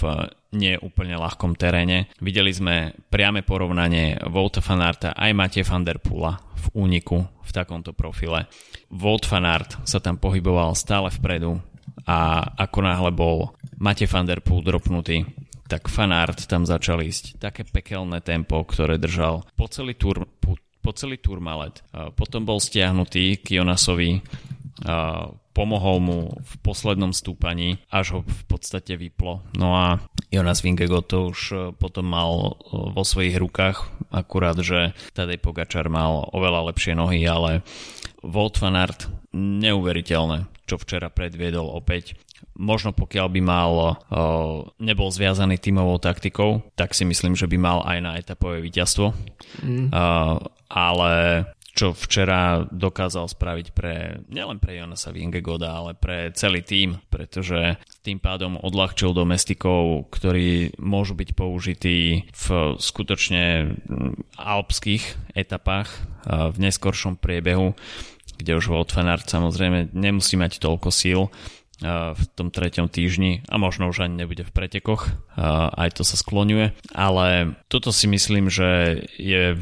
[0.54, 2.06] neúplne ľahkom teréne.
[2.22, 7.94] Videli sme priame porovnanie Volta Fanarta aj Matej van der Pula v úniku v takomto
[7.94, 8.46] profile.
[8.90, 11.58] Volt Fanart sa tam pohyboval stále vpredu
[12.06, 15.26] a ako náhle bol Matej van der Poel dropnutý,
[15.66, 20.54] tak Fanart tam začal ísť také pekelné tempo, ktoré držal po celý tur, po,
[20.94, 21.82] celý turmalet.
[22.14, 24.22] Potom bol stiahnutý k Jonasovi
[25.56, 29.40] pomohol mu v poslednom stúpaní, až ho v podstate vyplo.
[29.56, 32.50] No a Jonas Vingegaard to už e, potom mal e,
[32.92, 37.64] vo svojich rukách, akurát, že Tadej Pogačar mal oveľa lepšie nohy, ale
[38.20, 42.20] Wout van Aert neuveriteľné, čo včera predviedol opäť.
[42.52, 43.94] Možno pokiaľ by mal uh,
[44.80, 49.12] nebol zviazaný tímovou taktikou, tak si myslím, že by mal aj na etapové víťazstvo.
[49.60, 49.88] Mm.
[50.68, 51.12] Ale
[51.76, 58.16] čo včera dokázal spraviť pre, nielen pre Jonasa Vingegoda, ale pre celý tým, pretože tým
[58.16, 62.46] pádom odľahčil domestikov, ktorí môžu byť použití v
[62.80, 63.76] skutočne
[64.40, 65.92] alpských etapách
[66.24, 67.76] v neskoršom priebehu,
[68.40, 71.28] kde už Wout van samozrejme nemusí mať toľko síl,
[72.16, 75.12] v tom treťom týždni a možno už ani nebude v pretekoch,
[75.76, 79.52] aj to sa skloňuje, ale toto si myslím, že je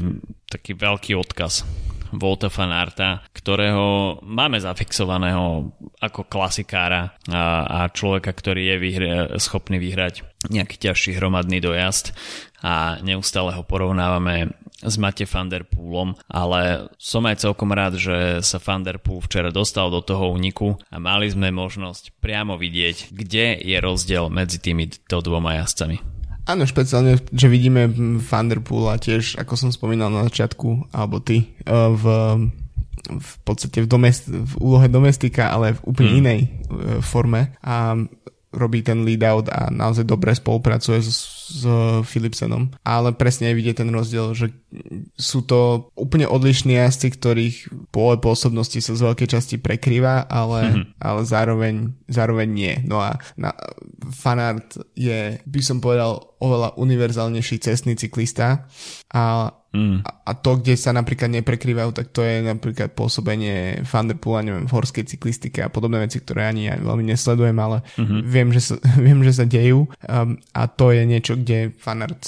[0.46, 1.66] taký veľký odkaz
[2.14, 10.22] Volta Fanarta, ktorého máme zafixovaného ako klasikára a, a človeka, ktorý je vyhra- schopný vyhrať
[10.48, 12.14] nejaký ťažší hromadný dojazd
[12.64, 18.44] a neustále ho porovnávame s Mate van der Poolom, ale som aj celkom rád, že
[18.44, 23.12] sa van der Poel včera dostal do toho úniku a mali sme možnosť priamo vidieť,
[23.12, 26.14] kde je rozdiel medzi týmito dvoma jazdcami.
[26.45, 27.89] Áno, špeciálne, že vidíme
[28.21, 32.05] Vanderpoola tiež, ako som spomínal na začiatku, alebo ty, eh, v,
[33.09, 36.21] v podstate v, domest, v úlohe domestika, ale v úplne hmm.
[36.21, 36.49] inej eh,
[37.01, 37.57] forme.
[37.65, 37.97] A
[38.55, 41.63] robí ten lead out a naozaj dobre spolupracuje s, s
[42.07, 42.71] Philipsenom.
[42.87, 44.55] Ale presne aj vidie ten rozdiel, že
[45.19, 47.57] sú to úplne odlišní jazdci, ktorých
[47.91, 50.85] pole pôsobnosti sa z veľkej časti prekrýva, ale, mm-hmm.
[51.03, 51.75] ale zároveň,
[52.07, 52.75] zároveň nie.
[52.87, 53.53] No a na,
[54.15, 58.69] fanart je, by som povedal, oveľa univerzálnejší cestný cyklista
[59.09, 60.07] a Mm.
[60.07, 65.03] A, to, kde sa napríklad neprekrývajú, tak to je napríklad pôsobenie Thunderpoola, neviem, v horskej
[65.03, 68.21] cyklistike a podobné veci, ktoré ani ja veľmi nesledujem, ale mm-hmm.
[68.23, 68.75] viem, že sa,
[69.07, 72.23] viem, že sa dejú um, a to je niečo, kde fanart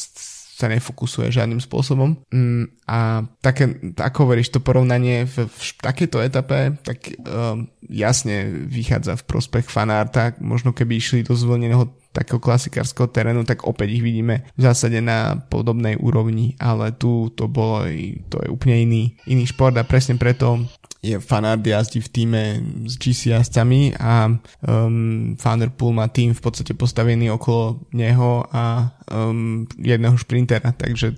[0.57, 2.17] sa nefokusuje žiadnym spôsobom.
[2.33, 9.21] Mm, a také, ako hovoríš, to porovnanie v, v takejto etape, tak um, jasne vychádza
[9.21, 10.33] v prospech fanárta.
[10.41, 15.37] Možno keby išli do zvolneného takého klasikárskeho terénu, tak opäť ich vidíme v zásade na
[15.37, 17.85] podobnej úrovni, ale tu to bolo,
[18.33, 20.65] to je úplne iný, iný šport a presne preto
[21.07, 22.43] je fanart jazdí v týme
[22.89, 24.27] s GC jazdcami a
[24.67, 31.15] um, Thunderpool má tým v podstate postavený okolo neho a um, jedného šprintera, takže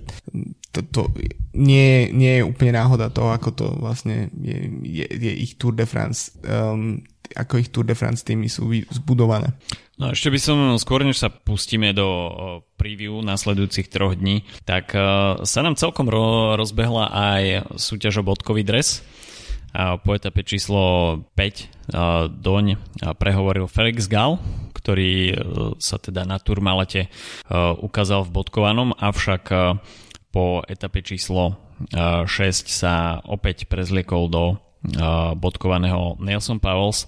[0.69, 1.01] to, to
[1.57, 5.89] nie, nie je úplne náhoda toho, ako to vlastne je, je, je ich Tour de
[5.89, 7.01] France, um,
[7.33, 9.57] ako ich Tour de France týmy sú zbudované.
[9.99, 12.07] No ešte by som skôr, než sa pustíme do
[12.79, 17.43] preview nasledujúcich troch dní, tak uh, sa nám celkom ro- rozbehla aj
[17.75, 19.03] súťaž o bodkový dres
[19.75, 20.81] po etape číslo
[21.37, 22.65] 5 doň
[23.21, 24.41] prehovoril Felix Gal,
[24.73, 25.33] ktorý e,
[25.77, 27.09] sa teda na Turmalete e,
[27.77, 29.55] ukázal v bodkovanom, avšak e,
[30.29, 31.57] po etape číslo
[31.89, 32.27] 6
[32.69, 34.43] sa opäť prezliekol do
[35.39, 37.07] bodkovaného Nelson Powells.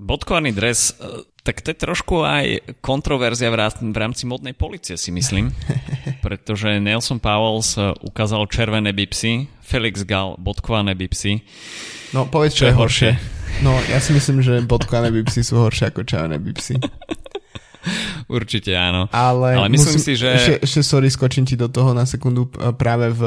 [0.00, 0.94] Bodkovaný dres,
[1.42, 3.58] tak to je trošku aj kontroverzia v,
[3.98, 5.50] rámci modnej policie, si myslím.
[6.24, 11.42] Pretože Nelson Powells ukázal červené bipsy, Felix Gal bodkované bipsy.
[12.14, 13.12] No povedz, čo, čo je horšie.
[13.18, 13.64] horšie.
[13.66, 16.78] No ja si myslím, že bodkované bipsy sú horšie ako červené bipsy.
[18.38, 19.10] Určite áno.
[19.10, 20.30] Ale, Ale myslím musím, si, že...
[20.30, 22.48] Ešte, ešte sorry, skočím ti do toho na sekundu.
[22.78, 23.22] Práve v,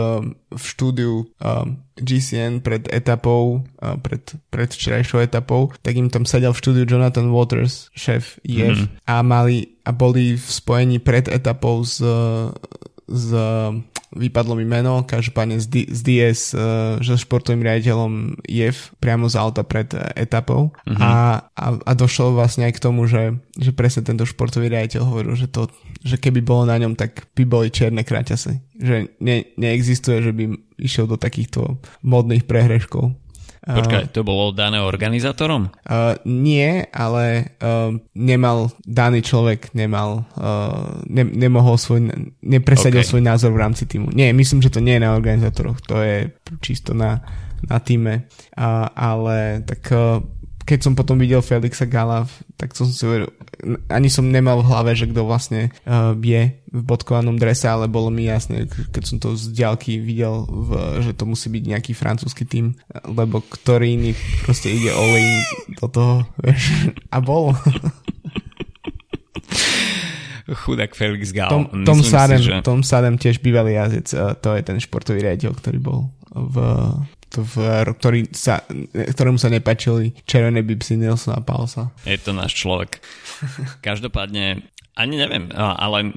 [0.52, 6.56] v štúdiu um, GCN pred etapou, uh, pred, pred včerajšou etapou, tak im tam sedel
[6.56, 9.08] v štúdiu Jonathan Waters, šéf IF, mm-hmm.
[9.08, 12.02] a mali a boli v spojení pred etapou s,
[13.06, 13.28] s
[14.16, 19.36] vypadlo mi meno, každopádne z, D- z DS, uh, že športovým riaditeľom IF priamo z
[19.36, 20.98] auta pred uh, etapou uh-huh.
[20.98, 21.12] a,
[21.52, 25.52] a, a došlo vlastne aj k tomu, že, že presne tento športový riaditeľ hovoril, že,
[25.52, 25.68] to,
[26.02, 28.80] že keby bolo na ňom, tak by boli čierne kraťasy.
[28.80, 33.25] Že ne, neexistuje, že by išiel do takýchto modných prehreškov.
[33.66, 35.74] Počkaj, to bolo dané organizátorom?
[35.90, 42.14] Uh, nie, ale uh, nemal, daný človek nemal, uh, ne, nemohol svoj,
[42.46, 43.10] nepresadil okay.
[43.10, 44.14] svoj názor v rámci týmu.
[44.14, 46.30] Nie, myslím, že to nie je na organizátoroch, to je
[46.62, 47.26] čisto na,
[47.66, 48.30] na týme.
[48.54, 50.22] Uh, ale tak uh,
[50.66, 52.26] keď som potom videl Felixa Gala,
[52.58, 53.30] tak som si uveril,
[53.86, 58.10] ani som nemal v hlave, že kto vlastne uh, je v bodkovanom drese, ale bolo
[58.10, 60.70] mi jasné, keď som to z diálky videl, v,
[61.06, 62.74] že to musí byť nejaký francúzsky tým,
[63.06, 65.26] lebo ktorý iný proste ide olej
[65.78, 67.54] do toho, vieš, a bol.
[70.46, 71.50] Chudák Felix Gal.
[71.50, 72.66] Tom, Tom, Sadem, si, že...
[72.66, 76.58] Tom Sadem tiež bývalý jazdec, uh, to je ten športový riaditeľ, ktorý bol v
[77.42, 77.54] v,
[77.92, 81.92] ktorý sa, ktorému sa nepačili červené bibsy Nilsona Paulsa.
[82.08, 83.04] Je to náš človek.
[83.84, 84.64] Každopádne
[84.96, 86.16] ani neviem, ale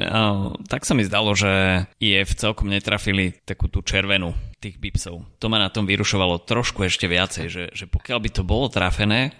[0.70, 5.26] tak sa mi zdalo, že IF celkom netrafili takú tú červenú tých bipsov.
[5.42, 9.34] To ma na tom vyrušovalo trošku ešte viacej, že, že pokiaľ by to bolo trafené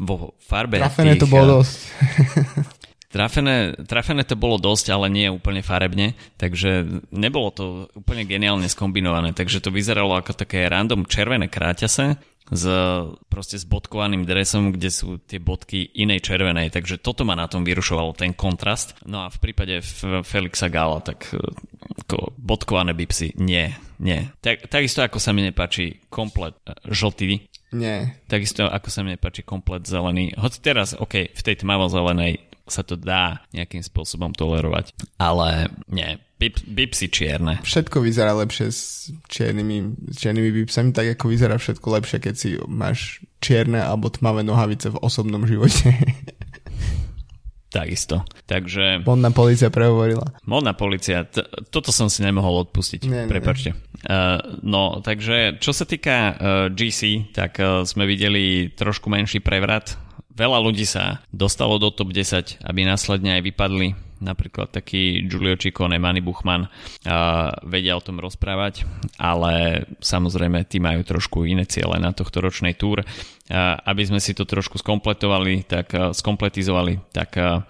[0.00, 1.76] vo farbe Trafené tých, to bolo dosť.
[3.16, 7.64] Trafené, trafené to bolo dosť, ale nie úplne farebne, takže nebolo to
[7.96, 12.20] úplne geniálne skombinované, takže to vyzeralo ako také random červené kráťase
[12.52, 12.64] s
[13.32, 17.64] proste s bodkovaným dresom, kde sú tie bodky inej červenej, takže toto ma na tom
[17.64, 18.94] vyrušovalo, ten kontrast.
[19.08, 19.80] No a v prípade
[20.22, 21.40] Felixa Gala, tak e,
[22.06, 24.30] ako bodkované bipsy, nie, nie.
[24.44, 28.14] Tak, takisto ako sa mi nepáči komplet e, žltý, nie.
[28.30, 30.38] Takisto ako sa mi nepáči komplet zelený.
[30.38, 34.92] Hoď teraz, OK, v tej tmavo zelenej sa to dá nejakým spôsobom tolerovať.
[35.16, 37.62] Ale nie, bip, bipsy čierne.
[37.62, 42.48] Všetko vyzerá lepšie s čiernymi, s čiernymi bipsami, tak ako vyzerá všetko lepšie, keď si
[42.66, 45.94] máš čierne alebo tmavé nohavice v osobnom živote.
[47.76, 48.24] Takisto.
[48.48, 49.04] Takže...
[49.04, 50.32] Modná policia prehovorila.
[50.48, 53.76] Modná policia, t- toto som si nemohol odpustiť, nie, prepačte.
[54.06, 56.32] Uh, no, takže čo sa týka uh,
[56.72, 59.98] GC, tak uh, sme videli trošku menší prevrat
[60.36, 63.96] Veľa ľudí sa dostalo do top 10, aby následne aj vypadli.
[64.16, 68.84] Napríklad taký Giulio Ciccone, Manny Buchman uh, vedia o tom rozprávať,
[69.20, 73.00] ale samozrejme tí majú trošku iné ciele na tohto ročnej túr.
[73.04, 77.64] Uh, aby sme si to trošku skompletovali, tak uh, skompletizovali, tak uh,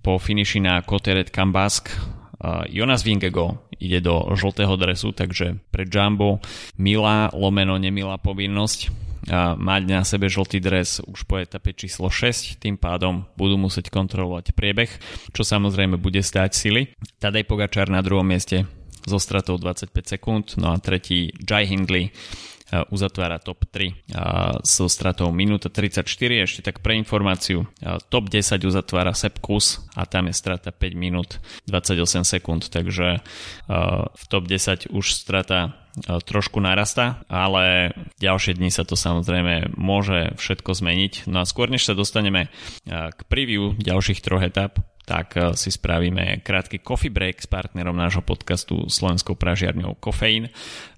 [0.00, 6.40] po finiši na Coteret Cambask uh, Jonas Vingego ide do žltého dresu, takže pre Jumbo
[6.76, 12.74] milá lomeno nemilá povinnosť mať na sebe žltý dres už po etape číslo 6, tým
[12.74, 14.90] pádom budú musieť kontrolovať priebeh,
[15.30, 16.82] čo samozrejme bude stáť sily.
[17.22, 18.66] Tadej Pogačar na druhom mieste
[19.06, 22.14] so stratou 25 sekúnd, no a tretí Jai Hindley
[22.90, 26.08] uzatvára top 3 so stratou minúta 34.
[26.44, 27.68] Ešte tak pre informáciu,
[28.08, 33.20] top 10 uzatvára Sepp Kus a tam je strata 5 minút 28 sekúnd, takže
[34.12, 35.76] v top 10 už strata
[36.24, 41.28] trošku narasta, ale ďalšie dni sa to samozrejme môže všetko zmeniť.
[41.28, 42.48] No a skôr než sa dostaneme
[42.88, 48.86] k preview ďalších troch etap, tak si spravíme krátky coffee break s partnerom nášho podcastu
[48.86, 50.46] Slovenskou pražiarňou Kofeín.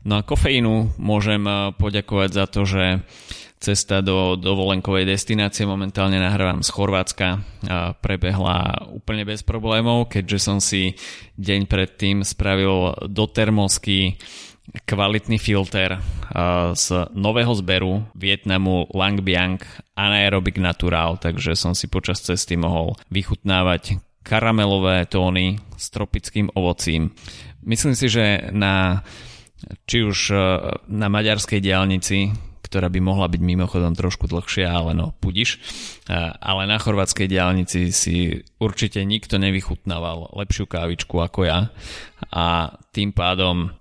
[0.04, 1.40] No a kofeínu môžem
[1.80, 3.00] poďakovať za to, že
[3.64, 10.60] cesta do dovolenkovej destinácie momentálne nahrávam z Chorvátska a prebehla úplne bez problémov, keďže som
[10.60, 10.92] si
[11.40, 14.20] deň predtým spravil do termosky
[14.64, 16.00] kvalitný filter
[16.72, 19.60] z nového zberu Vietnamu Langbiang
[19.92, 27.12] Anaerobic Natural, takže som si počas cesty mohol vychutnávať karamelové tóny s tropickým ovocím.
[27.60, 29.04] Myslím si, že na
[29.84, 30.32] či už
[30.88, 32.32] na maďarskej diálnici
[32.64, 35.60] ktorá by mohla byť mimochodom trošku dlhšia, ale no, pudiš.
[36.40, 41.68] Ale na chorvátskej diálnici si určite nikto nevychutnával lepšiu kávičku ako ja
[42.32, 43.76] a tým pádom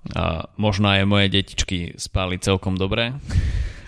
[0.60, 3.16] možno aj moje detičky spali celkom dobre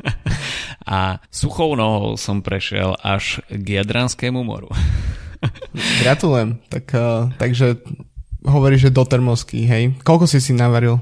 [0.87, 4.71] a suchou nohou som prešiel až k Jadranskému moru.
[6.03, 6.57] Gratulujem.
[6.71, 6.95] Tak,
[7.35, 7.83] takže
[8.45, 9.97] hovoríš, že do termosky, hej?
[10.05, 11.01] Koľko si si navaril?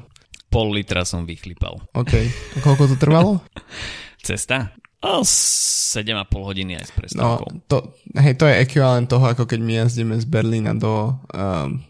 [0.53, 1.81] Pol litra som vychlipal.
[1.97, 2.13] OK.
[2.29, 3.41] A koľko to trvalo?
[4.27, 4.77] Cesta?
[5.03, 7.49] O 7,5 hodiny aj s prestávkou.
[7.51, 11.83] No, to, hej, to je ekvivalent toho, ako keď my jazdíme z Berlína do, um,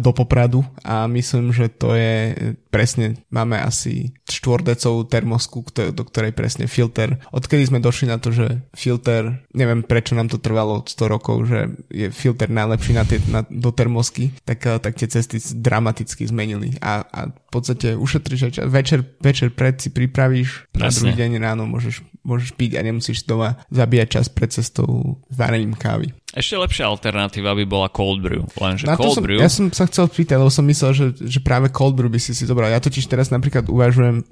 [0.00, 2.34] do Popradu a myslím, že to je
[2.72, 7.20] presne, máme asi štvordecovú termosku, do ktorej presne filter.
[7.30, 11.68] Odkedy sme došli na to, že filter, neviem prečo nám to trvalo 100 rokov, že
[11.92, 17.04] je filter najlepší na tie, na, do termosky, tak, tak tie cesty dramaticky zmenili a,
[17.04, 18.66] a v podstate ušetríš aj čas.
[18.68, 20.86] Večer, večer pred si pripravíš, presne.
[20.86, 25.74] na druhý deň ráno môžeš môžeš piť a nemusíš doma zabíjať čas pred cestou varením
[25.74, 26.14] kávy.
[26.32, 29.38] Ešte lepšia alternatíva by bola cold brew, lenže Na cold som, brew...
[29.38, 32.32] Ja som sa chcel pýtať, lebo som myslel, že, že práve cold brew by si
[32.32, 32.72] si zobral.
[32.72, 34.24] Ja totiž teraz napríklad uvažujem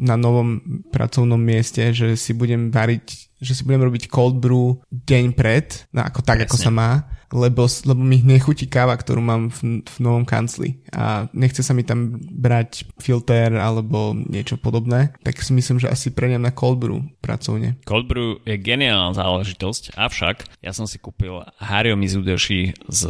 [0.00, 0.60] na novom
[0.92, 6.04] pracovnom mieste, že si budem variť, že si budem robiť cold brew deň pred, no
[6.04, 6.48] ako tak, Jasne.
[6.48, 6.90] ako sa má
[7.32, 11.82] lebo, lebo mi nechutí káva, ktorú mám v, v novom kancli a nechce sa mi
[11.82, 17.02] tam brať filter alebo niečo podobné, tak si myslím, že asi preňam na cold brew
[17.18, 17.78] pracovne.
[17.82, 23.00] Cold brew je geniálna záležitosť, avšak ja som si kúpil Hario Mizudoshi z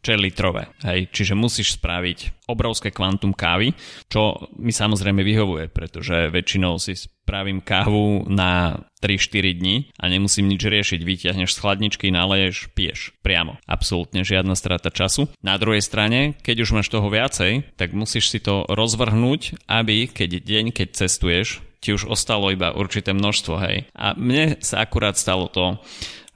[0.00, 0.64] čo je.
[0.84, 1.00] Hej?
[1.12, 3.76] Čiže musíš spraviť obrovské kvantum kávy,
[4.08, 10.66] čo mi samozrejme vyhovuje, pretože väčšinou si spravím kávu na 3-4 dní a nemusím nič
[10.66, 11.00] riešiť.
[11.06, 13.14] Vyťahneš z chladničky, naleješ, piješ.
[13.22, 13.60] Priamo.
[13.70, 15.30] Absolútne žiadna strata času.
[15.44, 20.42] Na druhej strane, keď už máš toho viacej, tak musíš si to rozvrhnúť, aby keď
[20.42, 23.88] deň, keď cestuješ, ti už ostalo iba určité množstvo, hej.
[23.96, 25.80] A mne sa akurát stalo to,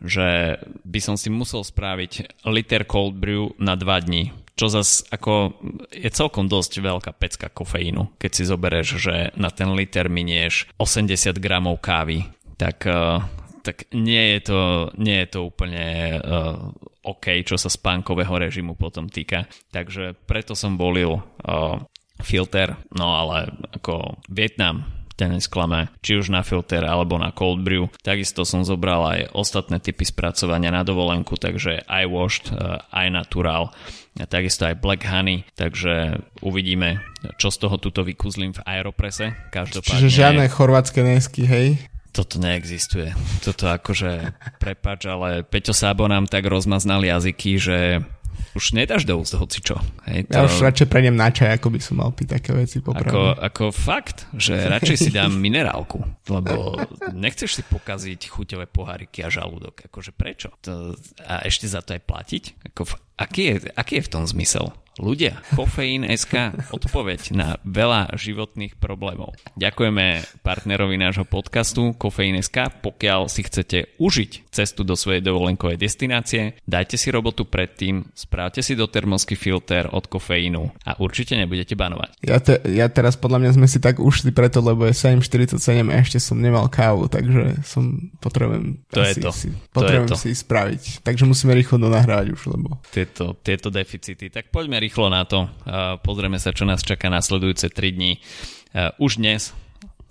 [0.04, 5.58] že by som si musel spraviť liter cold brew na 2 dní čo zas ako
[5.90, 11.42] je celkom dosť veľká pecka kofeínu, keď si zoberieš, že na ten liter minieš 80
[11.42, 12.22] gramov kávy,
[12.54, 13.18] tak, uh,
[13.66, 14.60] tak nie, je to,
[14.94, 15.86] nie je to úplne
[16.22, 16.70] uh,
[17.02, 19.50] OK, čo sa spánkového režimu potom týka.
[19.74, 21.82] Takže preto som volil uh,
[22.22, 27.86] filter, no ale ako Vietnam ten nesklame, či už na filter alebo na cold brew.
[28.02, 32.46] Takisto som zobral aj ostatné typy spracovania na dovolenku, takže aj washed,
[32.90, 33.70] aj natural
[34.14, 37.02] a takisto aj Black Honey, takže uvidíme,
[37.34, 39.34] čo z toho tuto vykúzlim v Aeroprese.
[39.50, 40.06] Každopádne...
[40.06, 41.82] Čiže žiadne chorvátske nesky, hej?
[42.14, 43.10] Toto neexistuje.
[43.42, 48.06] Toto akože, prepač, ale Peťo Sábo nám tak rozmaznal jazyky, že
[48.54, 49.74] už nedáš do úst hocičo.
[50.06, 50.38] Hej, to...
[50.38, 53.74] Ja už radšej prejdem na čaj, ako by som mal piť také veci Ako, ako
[53.74, 55.98] fakt, že radšej si dám minerálku,
[56.30, 56.78] lebo
[57.10, 59.90] nechceš si pokaziť chuťové poháriky a žalúdok.
[59.90, 60.54] Akože prečo?
[60.62, 60.94] To,
[61.26, 62.44] a ešte za to aj platiť?
[62.70, 62.82] Ako,
[63.18, 64.70] aký, je, aký je v tom zmysel?
[64.94, 69.34] Ľudia, Kofeín SK, odpoveď na veľa životných problémov.
[69.58, 72.78] Ďakujeme partnerovi nášho podcastu Kofeín SK.
[72.78, 78.78] Pokiaľ si chcete užiť cestu do svojej dovolenkovej destinácie, dajte si robotu predtým, správte si
[78.78, 82.22] do termosky filter od kofeínu a určite nebudete banovať.
[82.22, 85.58] Ja, te, ja teraz podľa mňa sme si tak ušli preto, lebo je 7.47
[85.90, 89.30] a ešte som nemal kávu, takže som potrebujem, to asi, je to.
[89.34, 90.22] Si, potrebujem to je to.
[90.22, 90.82] si spraviť.
[91.02, 92.78] Takže musíme rýchlo nahrávať už, lebo...
[92.94, 94.30] Tieto, tieto deficity.
[94.30, 95.48] Tak poďme rýchlo na to.
[96.04, 98.20] Pozrieme sa, čo nás čaká nasledujúce 3 dní.
[99.00, 99.56] Už dnes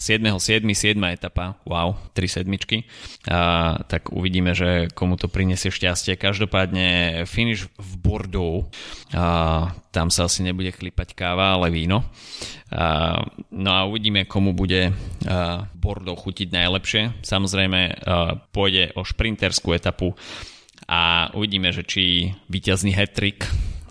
[0.04, 0.68] 7.7.
[0.68, 1.00] 7.
[1.16, 2.84] etapa, wow, 3 sedmičky,
[3.32, 6.20] a, tak uvidíme, že komu to prinesie šťastie.
[6.20, 8.68] Každopádne finish v Bordeaux,
[9.16, 12.04] a, tam sa asi nebude chlipať káva, ale víno.
[12.68, 13.16] A,
[13.56, 14.92] no a uvidíme, komu bude a,
[15.72, 17.24] Bordeaux chutiť najlepšie.
[17.24, 20.12] Samozrejme a, pôjde o šprinterskú etapu
[20.84, 23.48] a uvidíme, že či víťazný hat-trick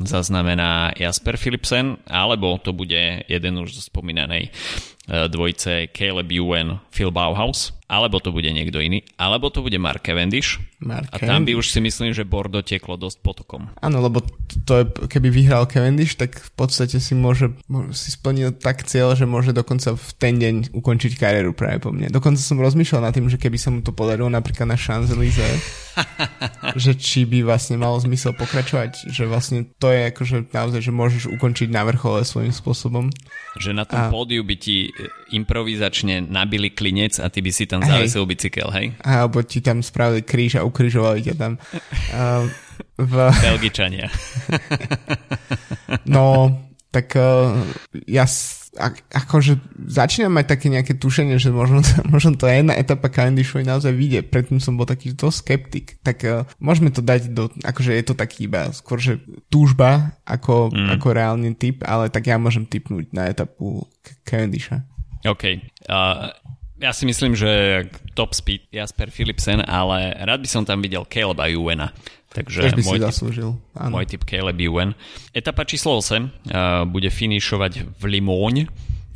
[0.07, 4.51] zaznamená Jasper Philipsen, alebo to bude jeden už zo spomínanej
[5.09, 10.57] dvojice Caleb Ewan, Phil Bauhaus, alebo to bude niekto iný, alebo to bude Mark Cavendish.
[10.81, 13.69] Mark a tam by už si myslím, že Bordo tieklo dosť potokom.
[13.85, 14.25] Áno, lebo
[14.65, 17.53] to je, keby vyhral Cavendish, tak v podstate si môže
[17.93, 22.09] si splnil tak cieľ, že môže dokonca v ten deň ukončiť kariéru práve po mne.
[22.09, 25.61] Dokonca som rozmýšľal nad tým, že keby sa mu to podarilo napríklad na Champs-Élysées,
[26.83, 31.23] že či by vlastne malo zmysel pokračovať, že vlastne to je akože naozaj, že môžeš
[31.29, 33.13] ukončiť na vrchole svojím spôsobom.
[33.61, 34.09] Že na tom a...
[34.09, 34.89] pódiu by ti
[35.33, 38.93] improvizačne nabili klinec a ty by si tam zavesil bicykel, hej?
[39.03, 41.57] Alebo ti tam spravili kríž a ukrižovali ťa tam.
[42.13, 42.47] Uh,
[43.01, 43.15] v...
[43.41, 44.13] Belgičania.
[46.15, 46.53] no,
[46.93, 47.57] tak uh,
[48.05, 48.29] ja
[49.13, 54.21] akože začínam mať také nejaké tušenie, že možno, možno to jedna etapa Cavendishovi naozaj vyjde.
[54.25, 55.87] Predtým som bol taký dosť skeptik.
[56.01, 59.21] Tak uh, môžeme to dať do, akože je to taký iba skôr, že
[59.53, 60.89] túžba ako, mm.
[60.97, 63.85] ako reálny typ, ale tak ja môžem typnúť na etapu
[64.25, 64.89] Cavendisha.
[65.29, 65.61] OK.
[65.87, 66.33] Uh,
[66.83, 67.85] ja si myslím, že
[68.19, 71.95] top speed Jasper Philipsen, ale rád by som tam videl Caleba Juena.
[72.33, 73.51] Takže by môj, si zaslúžil.
[73.77, 73.93] Áno.
[74.01, 74.97] môj typ Caleb Ewan.
[75.37, 76.29] Etapa číslo 8 uh,
[76.89, 78.67] bude finišovať v Limoň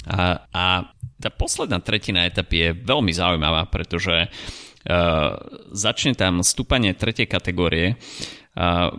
[0.07, 0.65] a, a
[1.17, 5.33] tá posledná tretina etapy je veľmi zaujímavá, pretože uh,
[5.73, 7.97] začne tam stúpanie tretej kategórie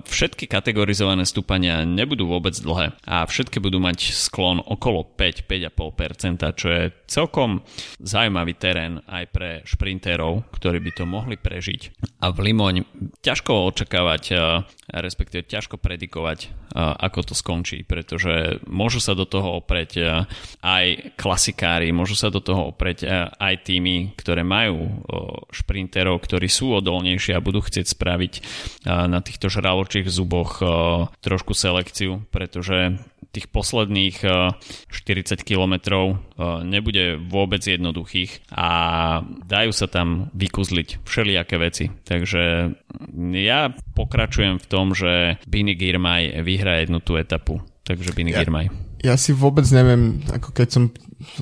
[0.06, 6.84] Všetky kategorizované stúpania nebudú vôbec dlhé a všetky budú mať sklon okolo 5-5,5%, čo je
[7.10, 7.66] celkom
[7.98, 11.82] zaujímavý terén aj pre šprinterov, ktorí by to mohli prežiť.
[12.22, 12.86] A v Limoň
[13.26, 14.24] ťažko očakávať,
[14.94, 20.22] respektíve ťažko predikovať, ako to skončí, pretože môžu sa do toho opreť
[20.62, 23.10] aj klasikári, môžu sa do toho opreť
[23.42, 25.02] aj týmy, ktoré majú
[25.50, 28.34] šprinterov, ktorí sú odolnejší a budú chcieť spraviť
[28.86, 33.00] na týchto týchto žraločích zuboch uh, trošku selekciu, pretože
[33.32, 34.52] tých posledných uh,
[34.92, 38.70] 40 kilometrov uh, nebude vôbec jednoduchých a
[39.24, 41.88] dajú sa tam vykuzliť všelijaké veci.
[42.04, 42.76] Takže
[43.40, 47.64] ja pokračujem v tom, že Bini Girmay vyhrá jednu tú etapu.
[47.88, 48.68] Takže Bini ja, Girmay.
[49.00, 50.84] Ja si vôbec neviem, ako keď som,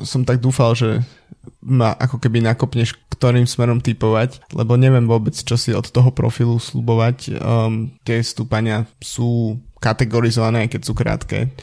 [0.05, 1.01] som tak dúfal, že
[1.61, 6.59] ma ako keby nakopneš, ktorým smerom typovať, lebo neviem vôbec, čo si od toho profilu
[6.59, 7.37] slubovať.
[7.39, 11.53] Um, tie stúpania sú kategorizované, keď sú krátke.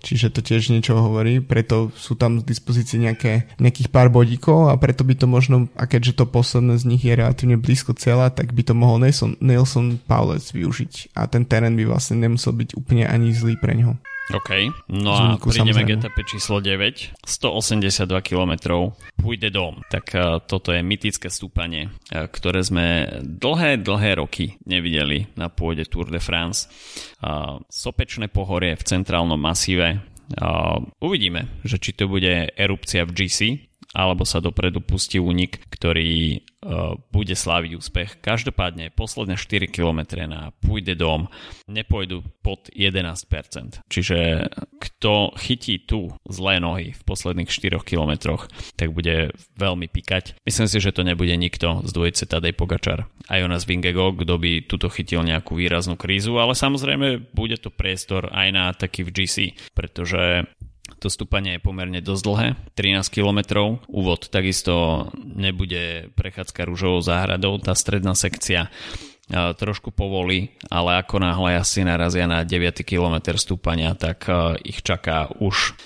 [0.00, 4.74] Čiže to tiež niečo hovorí, preto sú tam v dispozícii nejaké, nejakých pár bodíkov a
[4.80, 8.56] preto by to možno, a keďže to posledné z nich je relatívne blízko cieľa, tak
[8.56, 13.04] by to mohol Nelson, Nelson Paulec využiť a ten terén by vlastne nemusel byť úplne
[13.04, 14.00] ani zlý pre neho.
[14.30, 14.50] OK,
[14.94, 18.52] no a prídeme k etape číslo 9, 182 km,
[19.18, 19.82] pôjde dom.
[19.90, 25.82] Tak uh, toto je mytické stúpanie, uh, ktoré sme dlhé, dlhé roky nevideli na pôde
[25.90, 26.70] Tour de France.
[27.18, 29.98] Uh, sopečné pohorie v centrálnom masíve.
[30.38, 36.42] Uh, uvidíme, že či to bude erupcia v GC, alebo sa dopredu pustí únik, ktorý
[36.62, 38.10] uh, bude sláviť úspech.
[38.22, 41.26] Každopádne posledné 4 km na pôjde dom
[41.66, 43.82] nepôjdu pod 11%.
[43.90, 44.46] Čiže
[44.78, 48.38] kto chytí tu zlé nohy v posledných 4 km,
[48.78, 50.38] tak bude veľmi pikať.
[50.46, 54.66] Myslím si, že to nebude nikto z dvojice Tadej Pogačar a Jonas Vingego, kto by
[54.70, 59.36] tuto chytil nejakú výraznú krízu, ale samozrejme bude to priestor aj na taký v GC,
[59.74, 60.46] pretože
[61.00, 63.40] to stúpanie je pomerne dosť dlhé, 13 km.
[63.88, 68.68] Úvod takisto nebude prechádzka rúžovou záhradou, tá stredná sekcia
[69.30, 74.26] trošku povolí, ale ako náhle asi narazia na 9 km stúpania, tak
[74.66, 75.78] ich čaká už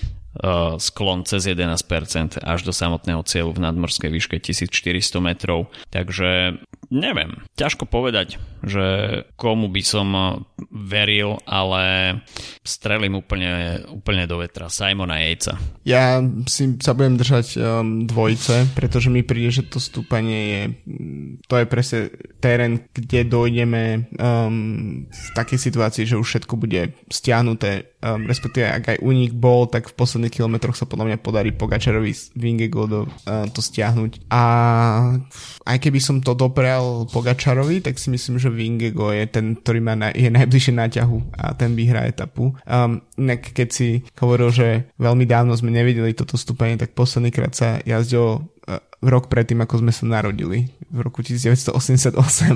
[0.79, 5.71] sklon cez 11% až do samotného cieľu v nadmorskej výške 1400 metrov.
[5.89, 6.59] Takže
[6.91, 8.85] neviem, ťažko povedať, že
[9.39, 10.07] komu by som
[10.69, 12.17] veril, ale
[12.65, 14.67] strelím úplne, úplne do vetra.
[14.67, 15.55] Simona Jejca.
[15.87, 16.19] Ja
[16.49, 20.61] si sa budem držať um, dvojice, pretože mi príde, že to stúpanie je
[21.47, 21.99] to je presne
[22.39, 28.83] terén, kde dojdeme um, v takej situácii, že už všetko bude stiahnuté um, respektíve ak
[28.95, 33.05] aj únik bol, tak v posledných kilometroch sa podľa mňa podarí Pogačarovi Vingegold uh,
[33.49, 34.29] to stiahnuť.
[34.29, 34.43] A
[35.65, 39.97] aj keby som to doprel Pogačarovi, tak si myslím, že Vingego je ten, ktorý má
[39.97, 42.53] na, je najbližšie na ťahu a ten vyhrá etapu.
[42.69, 43.87] Um, inak keď si
[44.21, 44.67] hovoril, že
[45.01, 48.45] veľmi dávno sme nevideli toto stúpanie, tak posledný krát sa jazdil
[49.09, 52.15] rok predtým, ako sme sa narodili, v roku 1988.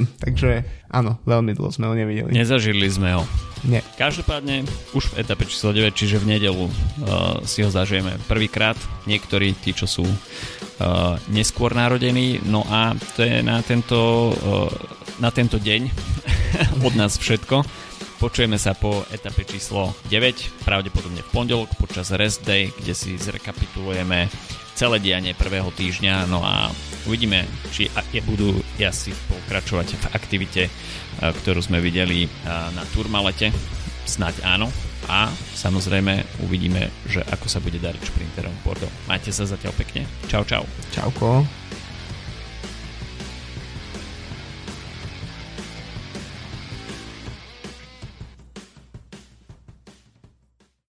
[0.25, 2.31] Takže áno, veľmi dlho sme ho nevideli.
[2.31, 3.23] Nezažili sme ho.
[3.67, 3.83] Nie.
[3.99, 4.63] Každopádne
[4.95, 6.71] už v etape číslo 9, čiže v nedelu uh,
[7.43, 8.79] si ho zažijeme prvýkrát.
[9.03, 12.39] Niektorí, tí, čo sú uh, neskôr narodení.
[12.47, 14.71] No a to je na tento, uh,
[15.19, 15.81] na tento deň
[16.87, 17.67] od nás všetko.
[18.19, 24.27] Počujeme sa po etape číslo 9, pravdepodobne v pondelok počas rest day, kde si zrekapitulujeme
[24.79, 26.71] celé dianie prvého týždňa, no a
[27.03, 27.43] uvidíme,
[27.75, 27.91] či
[28.23, 30.71] budú asi pokračovať v aktivite, e,
[31.19, 33.51] ktorú sme videli e, na Turmalete.
[34.07, 34.71] Snaď áno.
[35.11, 35.27] A
[35.57, 38.93] samozrejme uvidíme, že ako sa bude dariť šprinterom Bordeaux.
[39.09, 40.07] Majte sa zatiaľ pekne.
[40.31, 40.63] Čau, čau.
[40.95, 41.43] Čauko.